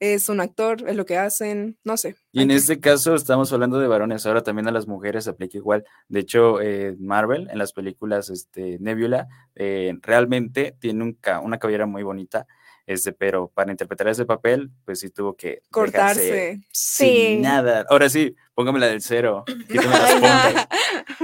[0.00, 2.16] es un actor, es lo que hacen, no sé.
[2.32, 5.56] Y en este caso estamos hablando de varones, ahora también a las mujeres se aplica
[5.56, 5.84] igual.
[6.08, 11.58] De hecho, eh, Marvel, en las películas este, Nebula, eh, realmente tiene un ca- una
[11.58, 12.46] cabellera muy bonita,
[12.86, 16.60] este, pero para interpretar ese papel, pues sí tuvo que Cortarse.
[16.70, 17.38] sin Sí.
[17.40, 17.84] nada.
[17.88, 20.20] Ahora sí, póngame la del cero, quítame las Ay, no.
[20.20, 20.68] puntas.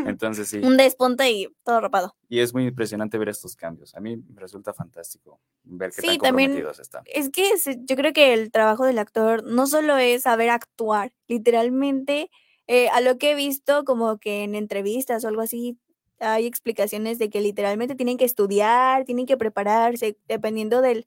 [0.19, 2.15] Entonces sí, un despunte y todo rapado.
[2.29, 3.95] y es muy impresionante ver estos cambios.
[3.95, 7.05] A mí me resulta fantástico ver qué Sí, tan también comprometidos están.
[7.07, 7.51] Es que
[7.85, 12.31] yo creo que el trabajo del actor no solo es saber actuar, literalmente,
[12.67, 15.79] eh, a lo que he visto como que en entrevistas o algo así,
[16.21, 21.07] hay explicaciones de que literalmente tienen que estudiar, tienen que prepararse, dependiendo del,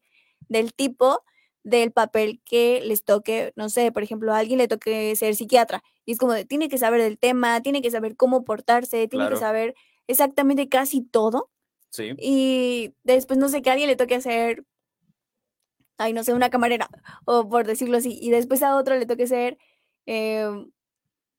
[0.50, 1.24] del tipo
[1.66, 5.84] del papel que les toque, no sé, por ejemplo, a alguien le toque ser psiquiatra
[6.06, 9.26] y es como de, tiene que saber del tema, tiene que saber cómo portarse, tiene
[9.26, 9.76] que saber
[10.08, 11.50] exactamente casi todo
[11.90, 14.64] Sí, y después no sé que a alguien le toque hacer,
[15.98, 16.90] ay, no sé, una camarera,
[17.26, 19.58] o por decirlo así, y después a otro le toque ser
[20.06, 20.46] eh,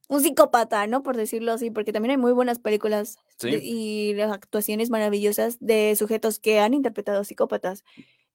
[0.08, 1.02] un psicópata, ¿no?
[1.02, 3.16] Por decirlo así, porque también hay muy buenas películas
[3.58, 7.84] de- y las actuaciones maravillosas de sujetos que han interpretado psicópatas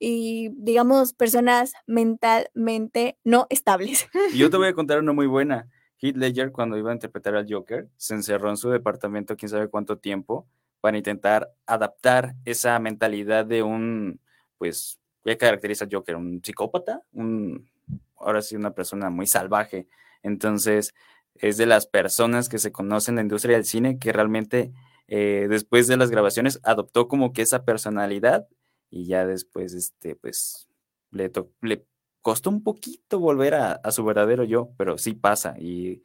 [0.04, 4.10] y, digamos, personas mentalmente no estables.
[4.36, 5.70] Yo te voy a contar una muy buena.
[6.00, 9.68] Heath Ledger, cuando iba a interpretar al Joker, se encerró en su departamento quién sabe
[9.68, 10.48] cuánto tiempo
[10.80, 14.20] para intentar adaptar esa mentalidad de un,
[14.58, 16.16] pues, ¿qué caracteriza al Joker?
[16.16, 17.04] ¿Un psicópata?
[17.14, 17.70] Un,
[18.18, 19.88] ahora sí, una persona muy salvaje.
[20.24, 20.96] Entonces,
[21.36, 24.72] es de las personas que se conocen en la industria del cine que realmente
[25.08, 28.48] eh, después de las grabaciones adoptó como que esa personalidad
[28.92, 30.70] y ya después, este, pues,
[31.12, 31.88] le, to- le
[32.22, 36.04] costó un poquito volver a, a su verdadero yo, pero sí pasa y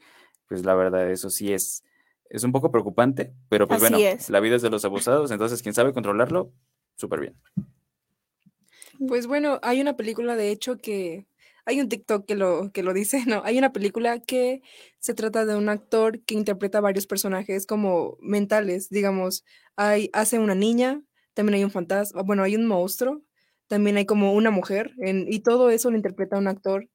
[0.49, 1.85] pues la verdad eso sí es,
[2.31, 4.31] es un poco preocupante, pero pues Así bueno, es.
[4.31, 6.53] la vida es de los abusados, entonces quien sabe controlarlo,
[6.96, 7.37] súper bien.
[9.09, 11.27] Pues bueno, hay una película de hecho que
[11.64, 14.62] hay un TikTok que lo que lo dice, no, hay una película que
[14.99, 19.44] se trata de un actor que interpreta varios personajes como mentales, digamos,
[19.77, 21.03] hay hace una niña,
[21.37, 23.22] también hay un fantasma, bueno, hay un monstruo,
[23.68, 26.88] también hay como una mujer en- y todo eso lo interpreta un actor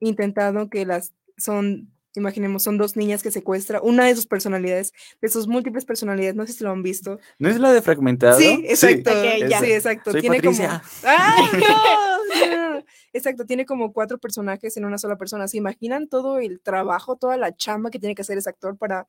[0.00, 5.28] intentando que las son Imaginemos, son dos niñas que secuestra, una de sus personalidades, de
[5.30, 7.18] sus múltiples personalidades, no sé si lo han visto.
[7.38, 8.38] ¿No es la de fragmentado?
[8.38, 9.10] Sí, exacto.
[9.48, 9.60] Ya.
[9.60, 10.10] Sí, exacto.
[10.12, 10.82] Soy tiene Patricia.
[11.00, 11.10] como.
[11.10, 12.46] ¡Ay, no!
[12.58, 12.84] No, no.
[13.14, 15.48] Exacto, tiene como cuatro personajes en una sola persona.
[15.48, 19.08] ¿Se imaginan todo el trabajo, toda la chamba que tiene que hacer ese actor para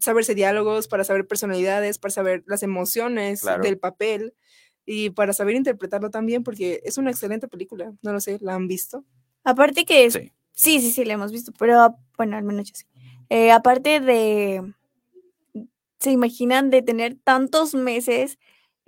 [0.00, 3.62] saberse diálogos, para saber personalidades, para saber las emociones Claro.
[3.62, 4.34] del papel
[4.86, 6.42] y para saber interpretarlo también?
[6.44, 7.92] Porque es una excelente película.
[8.02, 9.04] No lo sé, ¿la han visto?
[9.44, 10.32] Aparte que es- Sí.
[10.52, 12.84] sí, sí, sí, la hemos visto, pero bueno, al menos yo sí.
[13.30, 14.72] Eh, aparte de,
[16.00, 18.38] ¿se imaginan de tener tantos meses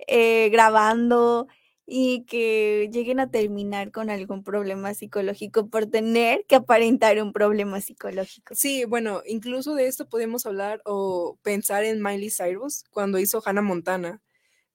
[0.07, 1.47] eh, grabando
[1.93, 7.81] y que lleguen a terminar con algún problema psicológico por tener que aparentar un problema
[7.81, 8.55] psicológico?
[8.55, 13.61] Sí, bueno, incluso de esto podemos hablar o pensar en Miley Cyrus cuando hizo Hannah
[13.61, 14.21] Montana.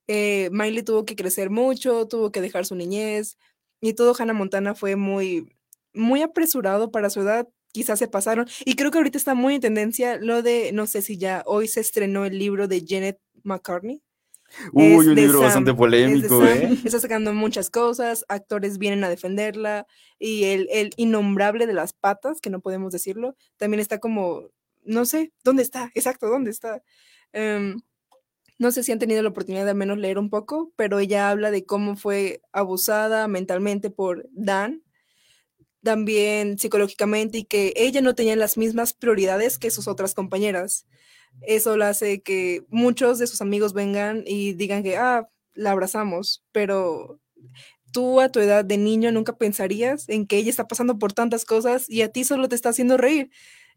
[0.09, 3.39] Eh, Miley tuvo que crecer mucho, tuvo que dejar su niñez
[3.81, 5.57] y todo Hannah Montana fue muy,
[5.95, 7.49] muy apresurado para su edad.
[7.73, 8.47] Quizás se pasaron.
[8.67, 11.67] Y creo que ahorita está muy en tendencia lo de, no sé si ya hoy
[11.67, 14.03] se estrenó el libro de Janet McCartney.
[14.73, 16.49] Uy, Es un libro Sam, bastante es polémico, Sam.
[16.49, 16.79] ¿eh?
[16.85, 19.87] Está sacando muchas cosas, actores vienen a defenderla
[20.19, 24.51] y el, el innombrable de las patas, que no podemos decirlo, también está como,
[24.85, 25.91] no sé, ¿dónde está?
[25.95, 26.83] Exacto, ¿dónde está?
[27.33, 27.77] Em,
[28.59, 31.31] no sé si han tenido la oportunidad de al menos leer un poco, pero ella
[31.31, 34.83] habla de cómo fue abusada mentalmente por Dan,
[35.83, 40.87] también psicológicamente, y que ella no tenía las mismas prioridades que sus otras compañeras.
[41.42, 46.44] Eso la hace que muchos de sus amigos vengan y digan que, ah, la abrazamos,
[46.53, 47.18] pero
[47.92, 51.44] tú a tu edad de niño nunca pensarías en que ella está pasando por tantas
[51.44, 53.31] cosas y a ti solo te está haciendo reír.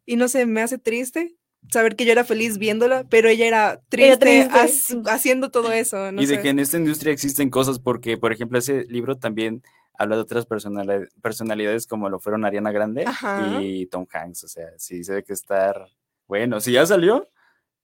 [0.06, 1.36] Y no sé, me hace triste
[1.72, 4.50] saber que yo era feliz viéndola, pero ella era triste, triste.
[4.60, 6.12] haz- haciendo todo eso.
[6.12, 9.62] No y de que en esta industria existen cosas porque, por ejemplo, ese libro también
[9.98, 13.62] habla de otras personali- personalidades como lo fueron Ariana Grande Ajá.
[13.62, 14.46] y Tom Hanks.
[14.46, 15.86] O sea, sí se ve que estar
[16.28, 16.60] bueno.
[16.62, 17.30] Si ya salió,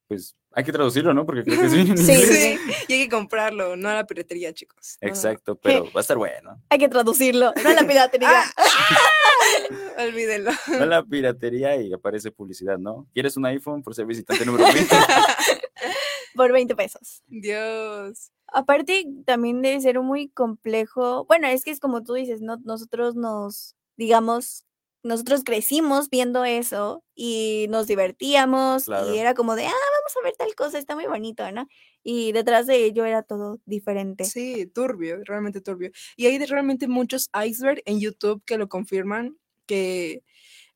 [0.07, 1.25] pues hay que traducirlo, ¿no?
[1.25, 1.79] Porque creo que sí.
[1.81, 2.15] en Sí.
[2.15, 4.97] Sí, y hay que comprarlo, no a la piratería, chicos.
[5.01, 5.15] no, no, no.
[5.15, 6.61] Exacto, pero va a estar bueno.
[6.69, 8.43] Hay que traducirlo, no la piratería.
[9.97, 10.51] Olvídenlo.
[10.79, 13.07] Va la piratería y aparece publicidad, ¿no?
[13.13, 14.95] ¿Quieres un iPhone por ser visitante número 20?
[16.35, 17.23] por 20 pesos.
[17.27, 18.31] Dios.
[18.47, 21.25] Aparte, también debe ser muy complejo.
[21.25, 22.57] Bueno, es que es como tú dices, ¿no?
[22.63, 24.64] Nosotros nos, digamos,
[25.05, 29.13] nosotros crecimos viendo eso y nos divertíamos Claro.
[29.13, 31.67] y era como de, ah, vamos a ver tal cosa, está muy bonito, ¿no?
[32.03, 34.25] Y detrás de ello era todo diferente.
[34.25, 35.91] Sí, turbio, realmente turbio.
[36.17, 39.37] Y hay realmente muchos iceberg en YouTube que lo confirman,
[39.67, 40.23] que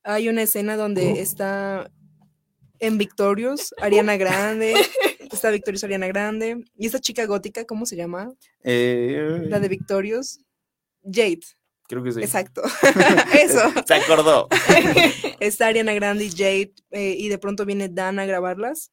[0.03, 1.91] hay una escena donde está
[2.79, 4.73] en Victorious, Ariana Grande,
[5.31, 8.31] está Victorious Ariana Grande, y esta chica gótica, ¿cómo se llama?
[8.63, 10.39] Eh, La de Victorious,
[11.03, 11.41] Jade,
[11.89, 12.19] Creo que sí.
[12.21, 12.61] exacto,
[13.33, 13.61] eso.
[13.87, 14.47] Se acordó.
[15.39, 18.91] está Ariana Grande y Jade, eh, y de pronto viene Dan a grabarlas.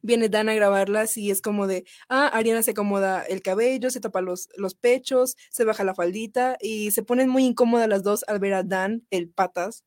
[0.00, 3.98] Viene Dan a grabarlas y es como de, ah, Ariana se acomoda el cabello, se
[3.98, 8.24] tapa los, los pechos, se baja la faldita y se ponen muy incómodas las dos
[8.28, 9.84] al ver a Dan, el patas.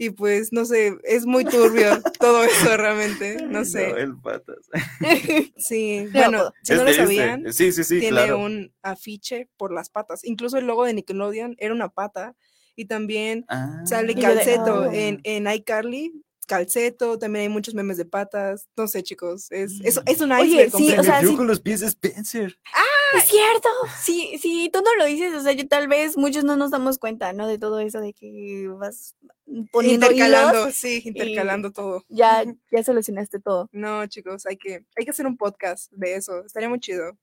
[0.00, 3.90] Y pues, no sé, es muy turbio todo eso realmente, no sé.
[3.90, 4.58] el patas.
[5.56, 6.52] Sí, No bueno, puedo.
[6.62, 8.38] si no lo sabían, Sí, sí, sí, tiene claro.
[8.38, 10.24] un afiche por las patas.
[10.24, 12.36] Incluso el logo de Nickelodeon era una pata.
[12.76, 14.92] Y también Ah, Sale de, Calceto "Oh".
[14.92, 16.12] en, en iCarly.
[16.48, 18.66] Calceto, también hay muchos memes de patas.
[18.76, 19.46] No sé, chicos.
[19.52, 22.58] Es, es, es un Oye, iceberg sí, o sea, sí- con los pies de Spencer.
[23.16, 23.68] Es cierto.
[24.02, 26.98] Sí, sí, tú no lo dices, o sea, yo tal vez muchos no nos damos
[26.98, 27.46] cuenta, ¿no?
[27.46, 29.14] De todo eso de que vas
[29.70, 32.04] poniendo intercalando, hilos, sí, intercalando todo.
[32.08, 33.68] ya, ya solucionaste todo.
[33.72, 36.44] No, chicos, hay que, hay que hacer un podcast de eso.
[36.44, 37.16] Estaría muy chido.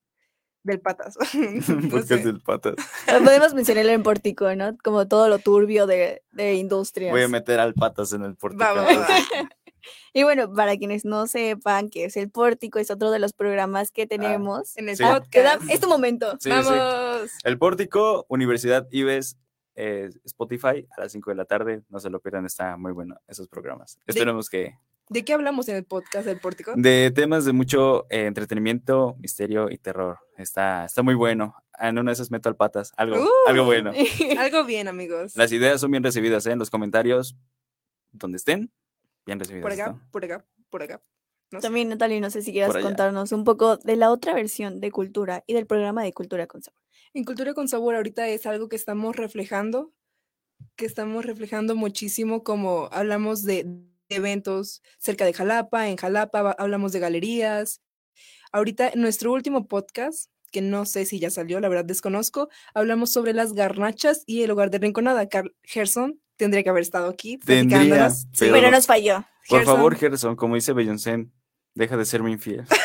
[0.66, 1.16] Del patas.
[1.68, 2.76] No Podcast del patas.
[3.06, 4.76] Podemos mencionarlo en pórtico, ¿no?
[4.84, 7.12] Como todo lo turbio de, de industrias.
[7.12, 8.64] Voy a meter al patas en el pórtico.
[8.64, 9.26] Va, va, va, entonces.
[9.34, 9.50] va.
[10.14, 13.92] Y bueno, para quienes no sepan qué es el pórtico, es otro de los programas
[13.92, 14.76] que tenemos.
[14.78, 15.04] En el Sí.
[15.04, 15.22] Ah,
[15.70, 16.32] es tu momento.
[16.40, 16.50] Sí, sí.
[16.50, 17.30] Vamos.
[17.44, 19.38] El pórtico, Universidad Ives,
[19.76, 21.84] eh, Spotify a las 5 de la tarde.
[21.90, 24.00] No se lo pierdan, está muy bueno esos programas.
[24.08, 24.76] Esperemos que
[25.10, 26.74] ¿De qué hablamos en el podcast del pórtico?
[26.76, 30.20] de temas de mucho eh, entretenimiento, misterio y terror.
[30.38, 31.56] Está, está muy bueno.
[31.80, 32.92] En una de esas meto al patas.
[32.98, 33.66] Algo, algo Uh.
[33.66, 33.92] bueno.
[34.40, 35.36] Algo bien, amigos.
[35.36, 36.52] Las ideas son bien recibidas ¿eh?
[36.52, 37.36] en los comentarios.
[38.12, 38.72] Donde estén,
[39.26, 39.64] bien recibidas.
[39.64, 40.02] Por acá, ¿no?
[40.10, 41.02] por acá, por acá.
[41.52, 41.68] No sé.
[41.68, 45.44] También, Natalie, no sé si quieras contarnos un poco de la otra versión de Cultura
[45.46, 46.80] y del programa de Cultura con Sabor.
[47.14, 49.94] En Cultura con Sabor ahorita es algo que estamos reflejando,
[50.76, 53.68] que estamos reflejando muchísimo como hablamos de
[54.10, 57.82] eventos cerca de Jalapa, en Jalapa hablamos de galerías.
[58.52, 63.12] Ahorita en nuestro último podcast, que no sé si ya salió, la verdad desconozco, hablamos
[63.12, 65.28] sobre las garnachas y el hogar de Rinconada.
[65.28, 68.10] Carl Gerson tendría que haber estado aquí Tendría.
[68.10, 69.26] Sí, pero- Pero nos falló.
[69.50, 69.76] Por Gerson.
[69.76, 71.28] favor, Gerson, como dice Beyoncé,
[71.74, 72.64] deja de serme infiel.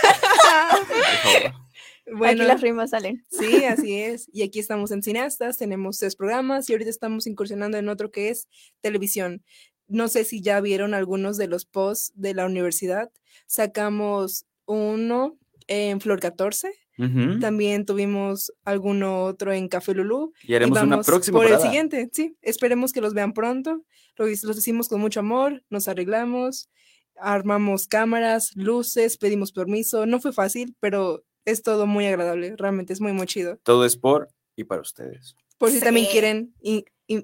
[2.12, 3.24] Bueno, Aquí las rimas salen.
[3.30, 4.28] Sí, así es.
[4.32, 8.30] Y aquí estamos en Cineastas, tenemos tres programas y ahorita estamos incursionando en otro que
[8.30, 8.48] es
[8.80, 9.44] televisión.
[9.90, 13.10] No sé si ya vieron algunos de los posts de la universidad.
[13.46, 15.36] Sacamos uno
[15.66, 17.38] en Flor 14, Ujú.
[17.40, 20.32] también tuvimos alguno otro en Café Lulú.
[20.44, 21.62] Y haremos una vamos próxima por parada.
[21.62, 22.36] el siguiente, sí.
[22.40, 23.84] Esperemos que los vean pronto.
[24.16, 26.68] Lo his- los hicimos con mucho amor, nos arreglamos,
[27.16, 30.06] armamos cámaras, luces, pedimos permiso.
[30.06, 32.54] No fue fácil, pero es todo muy agradable.
[32.56, 33.58] Realmente es muy, muy chido.
[33.64, 35.34] Todo es por y para ustedes.
[35.58, 36.54] Por si también quieren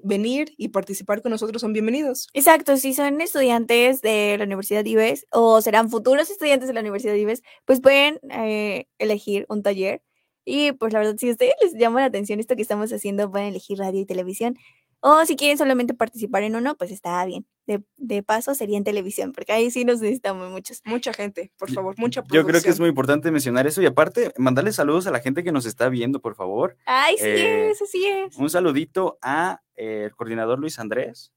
[0.03, 2.27] venir y participar con nosotros, son bienvenidos.
[2.33, 7.13] Exacto, si son estudiantes de la Universidad Ives o serán futuros estudiantes de la Universidad
[7.15, 10.01] Ives, pues pueden eh, elegir un taller.
[10.45, 13.29] Y pues la verdad, si a ustedes les llama la atención esto que estamos haciendo,
[13.29, 14.55] pueden elegir radio y televisión.
[14.99, 17.45] O si quieren solamente participar en uno, pues está bien.
[17.67, 20.81] De, de paso sería en televisión, porque ahí sí nos necesitamos muchos.
[20.85, 22.83] Mucha gente, por favor, mucha Yo creo que es producción.
[22.83, 26.19] muy importante mencionar eso y aparte, mandarle saludos a la gente que nos está viendo,
[26.21, 26.77] por favor.
[26.85, 28.35] Ay, sí Eh, es, así es.
[28.37, 31.31] Un saludito a eh, el coordinador Luis Andrés.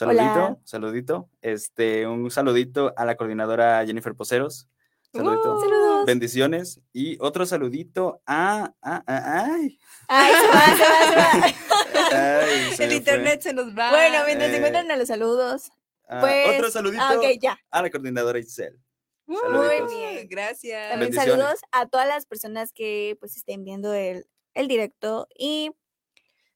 [0.00, 0.14] Hola.
[0.14, 1.30] Saludito, saludito.
[1.40, 4.68] Este, un saludito a la coordinadora Jennifer Poceros.
[5.12, 5.56] Saludito.
[5.56, 6.06] Uh, Saludos.
[6.06, 6.80] Bendiciones.
[6.92, 8.72] Y otro saludito a.
[8.82, 12.40] a- a- ay, Ay, se va, se va, se va.
[12.42, 12.96] ay, se El me fue.
[12.96, 13.90] internet se nos va.
[13.90, 15.70] Bueno, mientras se Eh, encuentran a los saludos.
[16.08, 17.58] Ah, Pues, otro saludito Ah, ok, ya.
[17.70, 18.78] a la coordinadora Itzel.
[19.26, 19.90] Uh, saluditos.
[19.92, 20.28] bien.
[20.28, 20.90] Gracias.
[20.90, 25.70] También saludos a todas las personas que pues estén viendo el, el directo y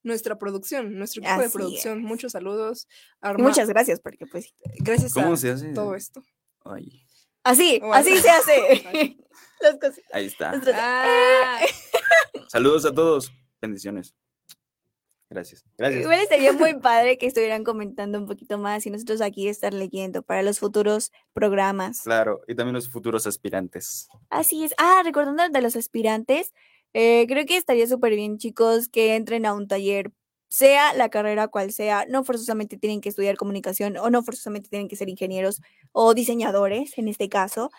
[0.04, 1.98] Nuestra producción, nuestro equipo de Así producción.
[1.98, 2.04] es.
[2.04, 2.86] Muchos saludos.
[3.20, 5.72] Arma- muchas gracias porque pues Gracias ¿Cómo a se hace?
[5.72, 6.22] todo esto.
[6.64, 7.04] Ay,
[7.42, 7.94] así, Bueno.
[7.94, 8.52] así se hace.
[9.60, 10.10] Las cositas.
[10.12, 10.52] ahí está.
[10.74, 11.58] Ah,
[12.48, 13.32] Saludos a todos.
[13.60, 14.14] Bendiciones.
[15.30, 15.64] Gracias.
[15.78, 16.02] Gracias.
[16.02, 20.22] Igual estaría muy padre que estuvieran comentando un poquito más y nosotros aquí estar leyendo
[20.22, 22.02] para los futuros programas.
[22.02, 24.06] Claro, y también los futuros aspirantes.
[24.28, 24.74] Así es.
[24.78, 26.52] Ah, recordando de los aspirantes,
[26.94, 30.12] eh, creo que estaría súper bien, chicos, que entren a un taller,
[30.48, 32.06] sea la carrera cual sea.
[32.08, 35.60] No forzosamente tienen que estudiar comunicación o no forzosamente tienen que ser ingenieros
[35.92, 37.70] o diseñadores, en este caso.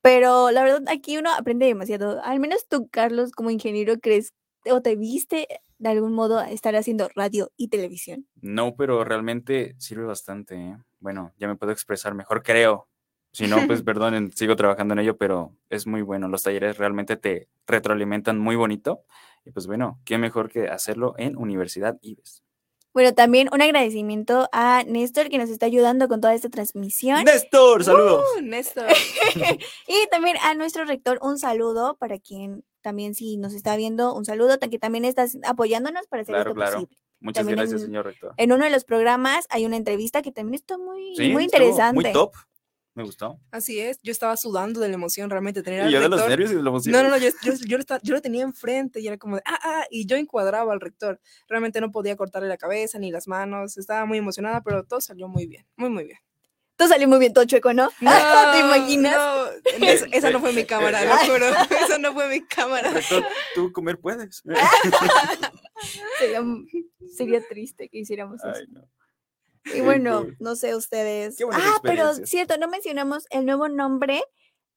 [0.00, 2.22] Pero la verdad, aquí uno aprende demasiado.
[2.24, 4.32] Al menos tú, Carlos, como ingeniero, crees
[4.64, 5.46] o te viste
[5.78, 8.26] de algún modo estar haciendo radio y televisión.
[8.40, 10.54] No, pero realmente sirve bastante.
[10.54, 10.76] ¿eh?
[11.00, 12.88] Bueno, ya me puedo expresar mejor, creo.
[13.32, 16.28] Si no, pues perdonen, sigo trabajando en ello, pero es muy bueno.
[16.28, 19.04] Los talleres realmente te retroalimentan muy bonito.
[19.44, 22.42] Y pues bueno, qué mejor que hacerlo en Universidad Ives.
[22.94, 27.24] Bueno, también un agradecimiento a Néstor que nos está ayudando con toda esta transmisión.
[27.24, 28.22] Néstor, saludos.
[28.38, 28.86] uh, Néstor.
[29.88, 34.24] Y también a nuestro rector un saludo para quien también si nos está viendo, un
[34.26, 36.72] saludo, que también estás apoyándonos para hacer Claro, esto claro.
[36.80, 36.98] posible.
[37.20, 38.34] Muchas También gracias, en- señor rector.
[38.36, 41.94] En uno de los programas hay una entrevista que también está muy, Sí, muy interesante.
[41.94, 42.34] Muy top.
[42.94, 43.40] Me gustó.
[43.50, 46.20] Así es, yo estaba sudando de la emoción realmente tener al Y yo de los
[46.20, 46.92] rector- nervios y de la emoción.
[46.92, 49.36] No, no, no, yo, yo, yo lo estaba- yo lo tenía enfrente y era como
[49.36, 51.18] de, ah, ah, y yo encuadraba al rector.
[51.48, 55.26] Realmente no podía cortarle la cabeza ni las manos, estaba muy emocionada, pero todo salió
[55.28, 56.18] muy bien, muy, muy bien.
[56.76, 57.88] Todo salió muy bien, todo chueco, ¿no?
[58.00, 59.14] ¿Te imaginas?
[59.14, 59.46] No,
[59.86, 61.46] esa, esa no fue mi cámara, lo juro.
[61.86, 62.90] Esa no fue mi cámara.
[62.90, 63.24] Rector,
[63.54, 64.42] tú comer puedes.
[66.18, 66.40] Sería,
[67.16, 68.52] sería triste que hiciéramos eso.
[68.54, 68.88] Ay, no.
[69.64, 71.36] Y bueno, no sé ustedes.
[71.36, 74.22] Qué Ah, pero cierto, no mencionamos el nuevo nombre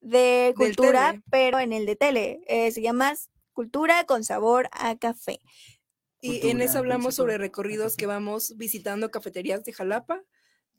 [0.02, 2.42] de cultura, pero en el de tele.
[2.48, 3.14] eh, se llama
[3.54, 5.40] Cultura con sabor a café.
[6.22, 10.24] Y en eso hablamos sobre recorridos que vamos visitando cafeterías de Jalapa,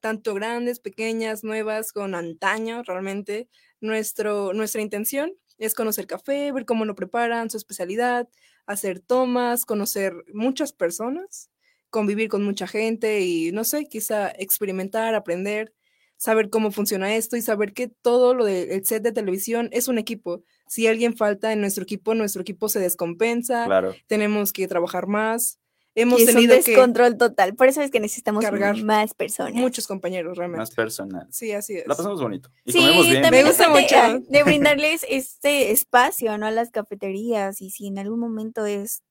[0.01, 3.49] tanto grandes, pequeñas, nuevas, con antaño, realmente.
[3.81, 8.29] Nuestro, nuestra intención es conocer café, ver cómo lo preparan, su especialidad,
[8.67, 11.51] hacer tomas, conocer muchas personas,
[11.91, 15.73] convivir con mucha gente y, no sé, quizá experimentar, aprender,
[16.17, 19.99] saber cómo funciona esto y saber que todo lo del set de televisión es un
[19.99, 20.43] equipo.
[20.67, 23.95] Si alguien falta en nuestro equipo, nuestro equipo se descompensa, Claro.
[24.07, 25.59] tenemos que trabajar más.
[25.99, 27.55] Hemos Y es un tenido que descontrol total.
[27.55, 29.55] Por eso es que necesitamos cargar más personas.
[29.55, 30.59] muchos compañeros realmente.
[30.59, 31.27] Más personal.
[31.31, 31.87] Sí, así es.
[31.87, 32.51] La pasamos bonito.
[32.67, 33.23] Y Sí, comemos bien.
[33.23, 33.95] también Me gusta mucho.
[33.97, 36.45] ah, de brindarles este espacio, ¿no?
[36.47, 37.63] A las cafeterías.
[37.63, 39.03] Y si en algún momento es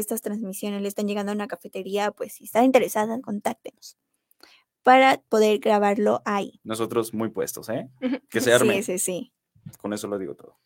[0.00, 3.96] estas transmisiones le están llegando a una cafetería, pues si está interesada, contáctenos
[4.82, 6.60] para poder grabarlo ahí.
[6.64, 7.88] Nosotros muy puestos, ¿eh?
[8.28, 8.82] Que se arme.
[8.82, 9.32] Sí, sí, sí.
[9.78, 10.58] Con eso lo digo todo.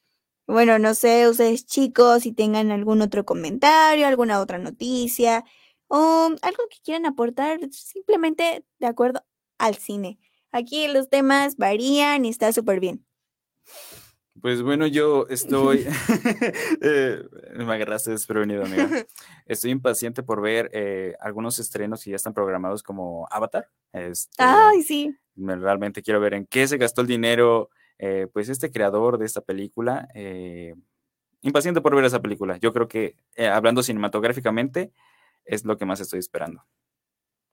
[0.47, 5.45] Bueno, no sé, ustedes chicos, si tengan algún otro comentario, alguna otra noticia
[5.89, 9.25] o algo que quieran aportar simplemente de acuerdo
[9.59, 10.19] al cine.
[10.53, 13.05] Aquí los temas varían y está súper bien.
[14.43, 15.87] Pues bueno, yo estoy.
[16.83, 17.23] eh,
[17.57, 18.89] me agarraste desprevenido, amiga.
[19.47, 23.69] Estoy impaciente por ver eh, algunos estrenos que ya están programados como Avatar.
[23.93, 25.17] Este, Ay, sí.
[25.35, 29.27] me- realmente quiero ver en qué se gastó el dinero, eh, pues este creador de
[29.27, 30.09] esta película.
[30.15, 30.75] eh,
[31.43, 32.57] impaciente por ver esa película.
[32.57, 34.91] Yo creo que, eh, hablando cinematográficamente,
[35.45, 36.65] es lo que más estoy esperando.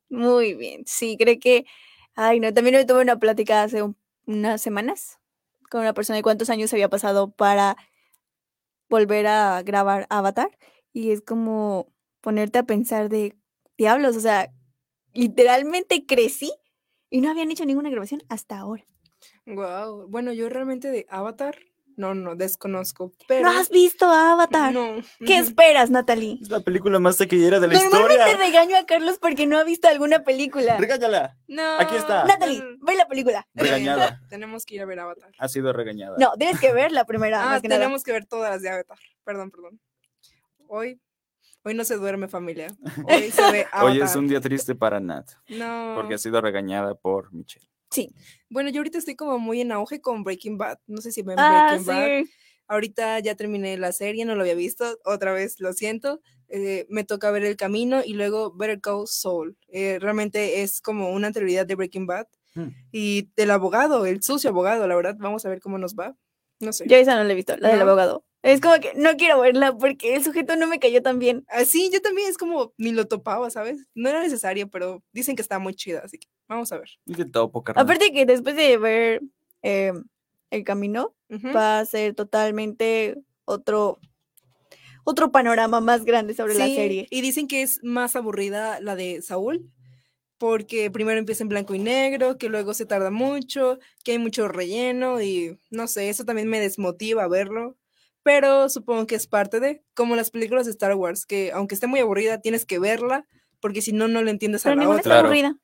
[0.09, 0.83] Muy bien.
[0.87, 1.65] Sí, creo que.
[2.15, 2.51] Ay, no.
[2.53, 5.19] También hoy tuve una plática hace un- unas semanas
[5.73, 7.75] con una persona de cuántos años había pasado para
[8.89, 10.55] volver a grabar Avatar.
[10.93, 13.35] Y es como ponerte a pensar de
[13.75, 14.15] diablos.
[14.15, 14.53] O sea,
[15.13, 16.53] literalmente crecí
[17.09, 18.85] y no habían hecho ninguna grabación hasta ahora.
[19.47, 20.07] Wow.
[20.09, 21.57] Bueno, yo realmente de Avatar,
[21.97, 23.13] no, no, desconozco.
[23.27, 24.73] Pero ¿No has visto Avatar?
[24.73, 24.97] no.
[25.25, 26.39] ¿Qué esperas, Natalie?
[26.41, 28.37] Es la película más taquillera de la Normalmente historia.
[28.37, 30.77] regaño a Carlos porque no ha visto alguna película.
[30.77, 31.37] Regáñala.
[31.47, 31.79] No.
[31.79, 32.25] Aquí está.
[32.25, 33.47] Natalie, ve la película.
[33.53, 34.21] Regañada.
[34.29, 35.31] Tenemos que ir a ver Avatar.
[35.37, 36.17] Ha sido regañada.
[36.19, 37.41] No, tienes que ver la primera.
[37.43, 37.81] Ah, más que nada.
[37.81, 38.97] tenemos que ver todas las de Avatar.
[39.23, 39.79] Perdón, perdón.
[40.67, 40.99] Hoy,
[41.63, 42.67] hoy no se duerme familia.
[43.07, 43.83] Hoy se ve Avatar.
[43.91, 45.93] Hoy es un día triste para Nat, No.
[45.95, 47.67] porque ha sido regañada por Michelle.
[48.49, 50.79] Bueno, yo ahorita estoy como muy en auge con Breaking Bad.
[50.87, 52.05] No sé si ven Ah, Breaking Bad.
[52.25, 52.31] sí.
[52.67, 54.97] Ahorita ya terminé la serie, no lo había visto.
[55.05, 56.21] Otra vez, lo siento.
[56.47, 59.57] Eh, me toca ver El Camino y luego Better Call Saul.
[59.67, 62.27] Eh, realmente es como una anterioridad de Breaking Bad.
[62.55, 62.69] Hmm.
[62.91, 65.15] Y del abogado, el sucio abogado, la verdad.
[65.19, 66.15] Vamos a ver cómo nos va.
[66.59, 66.85] No sé.
[66.87, 68.23] Yo esa no la he visto, la del abogado.
[68.43, 71.45] Es como que no quiero verla porque el sujeto no me cayó tan bien.
[71.47, 73.87] Así, yo también es como ni lo topaba, ¿sabes?
[73.95, 76.89] No era necesario, pero dicen que está muy chida, así que vamos a ver.
[77.05, 77.85] Y de topo, carnal.
[77.85, 79.21] Aparte que después de ver
[79.61, 79.93] eh,
[80.49, 81.15] El Camino,
[81.55, 83.15] va a ser totalmente
[83.45, 83.97] otro,
[85.05, 87.07] otro panorama más grande sobre la Sí, serie.
[87.09, 89.71] Y dicen que es más aburrida la de Saúl,
[90.37, 94.49] porque primero empieza en blanco y negro, que luego se tarda mucho, que hay mucho
[94.49, 97.77] relleno y no sé, eso también me desmotiva a verlo.
[98.23, 101.87] Pero supongo que es parte de, como las películas de Star Wars, que aunque esté
[101.87, 103.27] muy aburrida, tienes que verla,
[103.59, 105.13] porque si no, no le entiendes a Pero la ninguna otra.
[105.15, 105.55] está aburrida.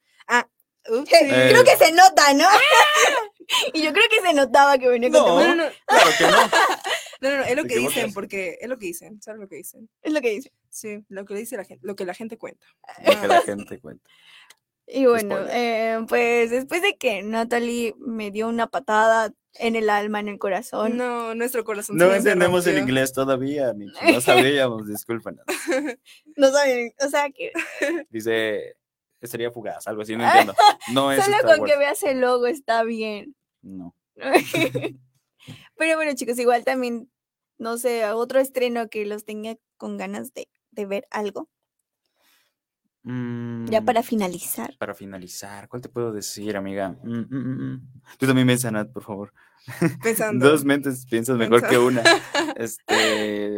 [0.89, 2.45] Ups, Eh, Creo que se nota, ¿no?
[3.73, 5.27] y yo creo que se notaba que venía con No.
[5.35, 5.57] No, temor.
[5.57, 6.31] no, no, Claro que no.
[7.21, 9.57] no, no, no, es lo que dicen, porque es lo que dicen, ¿sabes lo que
[9.57, 9.89] dicen?
[10.01, 10.53] Es lo que dice.
[10.69, 12.65] Sí, lo que dice la gente, lo que la gente cuenta.
[13.05, 14.09] Lo que la gente cuenta.
[14.91, 20.19] Y bueno, eh, pues después de que Natalie me dio una patada en el alma,
[20.19, 24.11] en el corazón, No, nuestro corazón No entendemos el inglés todavía, Michi.
[24.11, 25.45] No sabíamos, discúlpanos.
[26.35, 27.51] no saben, o sea que
[28.09, 28.77] Dice,
[29.21, 30.55] sería fugaz, algo así, no entiendo.
[30.93, 33.35] No es solo Star con que veas el logo está bien.
[33.61, 33.93] No.
[35.77, 37.11] Pero bueno, chicos, igual también,
[37.59, 41.47] no sé, otro estreno que los tenga con ganas de, de ver algo.
[43.03, 44.75] Ya Mm, para finalizar.
[44.77, 46.97] Para finalizar, ¿cuál te puedo decir, amiga?
[47.03, 48.01] Mm, mm, mm, mm.
[48.17, 49.33] Tú también piensa, Nat, por favor.
[50.03, 50.49] Pensando.
[50.49, 52.03] Dos mentes piensas mejor que una.
[52.57, 53.57] Este.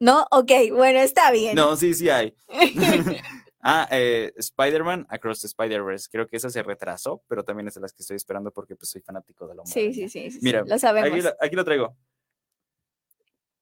[0.00, 0.26] ¿No?
[0.30, 1.56] Ok, bueno, está bien.
[1.56, 2.36] No, sí, sí hay.
[3.62, 6.08] ah, eh, Spider-Man Across the Spider-Verse.
[6.08, 8.90] Creo que esa se retrasó, pero también es de las que estoy esperando porque pues,
[8.90, 11.10] soy fanático de la sí, sí, sí, sí, sí, Mira, lo sabemos.
[11.10, 11.96] Aquí lo, aquí lo traigo.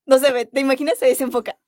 [0.04, 0.98] No se ve, ¿te imaginas?
[0.98, 1.58] Se desenfoca.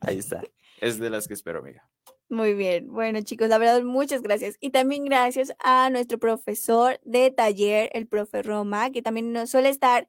[0.00, 0.42] Ahí está.
[0.80, 1.88] Es de las que espero, amiga.
[2.28, 2.88] Muy bien.
[2.88, 4.56] Bueno, chicos, la verdad, muchas gracias.
[4.60, 9.68] Y también gracias a nuestro profesor de taller, el profe Roma, que también nos suele
[9.68, 10.08] estar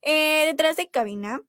[0.00, 1.42] eh, detrás de cabina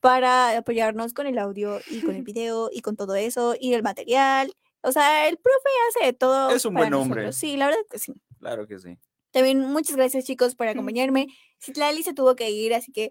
[0.00, 3.82] para apoyarnos con el audio y con el video y con todo eso y el
[3.82, 4.52] material.
[4.82, 6.50] O sea, el profe hace de todo.
[6.50, 7.22] Es un buen hombre.
[7.22, 7.36] nosotros.
[7.36, 8.14] Sí, la verdad que sí.
[8.38, 8.96] Claro que sí.
[9.32, 11.26] También muchas gracias, chicos, por acompañarme.
[11.60, 13.10] Citlali se tuvo que ir, así que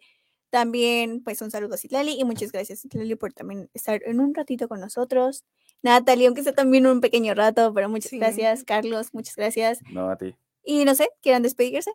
[0.49, 4.33] también, pues, un saludo a Citlali y muchas gracias, Citlali, por también estar en un
[4.33, 5.43] ratito con nosotros.
[5.83, 8.17] Natalie, aunque sea también un pequeño rato, pero muchas Sí.
[8.19, 9.79] gracias, Carlos, muchas gracias.
[9.91, 10.35] No a ti.
[10.63, 11.91] Y no sé, ¿quieran despedirse?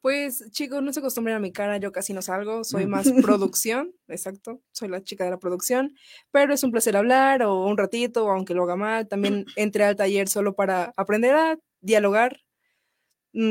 [0.00, 3.94] Pues chicos, no se acostumbren a mi cara, yo casi no salgo, soy más producción,
[4.08, 5.94] exacto, soy la chica de la producción,
[6.32, 9.94] pero es un placer hablar o un ratito, aunque lo haga mal, también entré al
[9.94, 12.40] taller solo para aprender a dialogar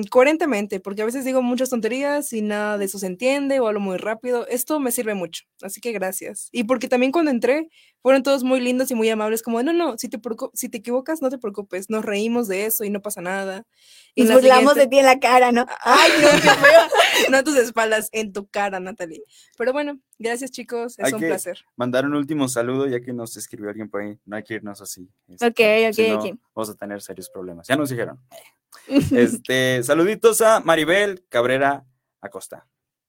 [0.09, 3.79] coherentemente, porque a veces digo muchas tonterías y nada de eso se entiende o hablo
[3.79, 6.49] muy rápido, esto me sirve mucho, así que gracias.
[6.51, 7.67] Y porque también cuando entré
[8.03, 10.19] fueron todos muy lindos y muy amables, como, no, no, si te,
[10.53, 13.65] si te equivocas, no te preocupes, nos reímos de eso y no pasa nada.
[14.15, 15.65] Y Nos la burlamos siguiente- de ti en la cara, ¿no?
[15.81, 17.29] Ay, no, qué feo.
[17.31, 19.23] no a tus espaldas, en tu cara, Natalie.
[19.57, 21.59] Pero bueno, gracias chicos, es Hay un que- placer.
[21.75, 24.19] Mandar un último saludo, ya que nos escribió alguien por ahí.
[24.25, 25.09] No hay que irnos así.
[25.41, 26.39] Ok, este, ok, si no, ok.
[26.55, 27.67] Vamos a tener serios problemas.
[27.67, 28.19] Ya nos dijeron.
[29.15, 31.85] Este, saluditos a Maribel Cabrera
[32.19, 32.67] Acosta.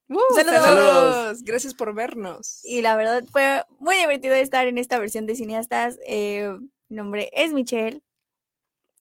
[0.09, 0.63] ¡Uh, Saludos.
[0.63, 1.43] saludos.
[1.43, 2.61] Gracias por vernos.
[2.65, 5.99] Y la verdad fue muy divertido estar en esta versión de cineastas.
[6.07, 6.55] Eh,
[6.89, 8.03] mi nombre es Michelle.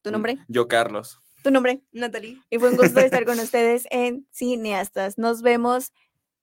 [0.01, 0.38] ¿Tu nombre?
[0.47, 1.19] Yo, Carlos.
[1.43, 1.82] Tu nombre.
[1.91, 2.39] Natalie.
[2.49, 5.17] Y fue un gusto estar con ustedes en Cineastas.
[5.17, 5.91] Nos vemos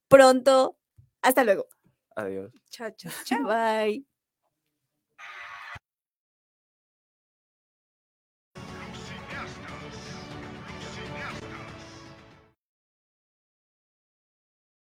[0.09, 0.76] pronto.
[1.22, 1.66] Hasta luego.
[2.14, 2.53] Adiós.
[2.70, 3.45] Chao, chao, chao.
[3.45, 4.18] Bye.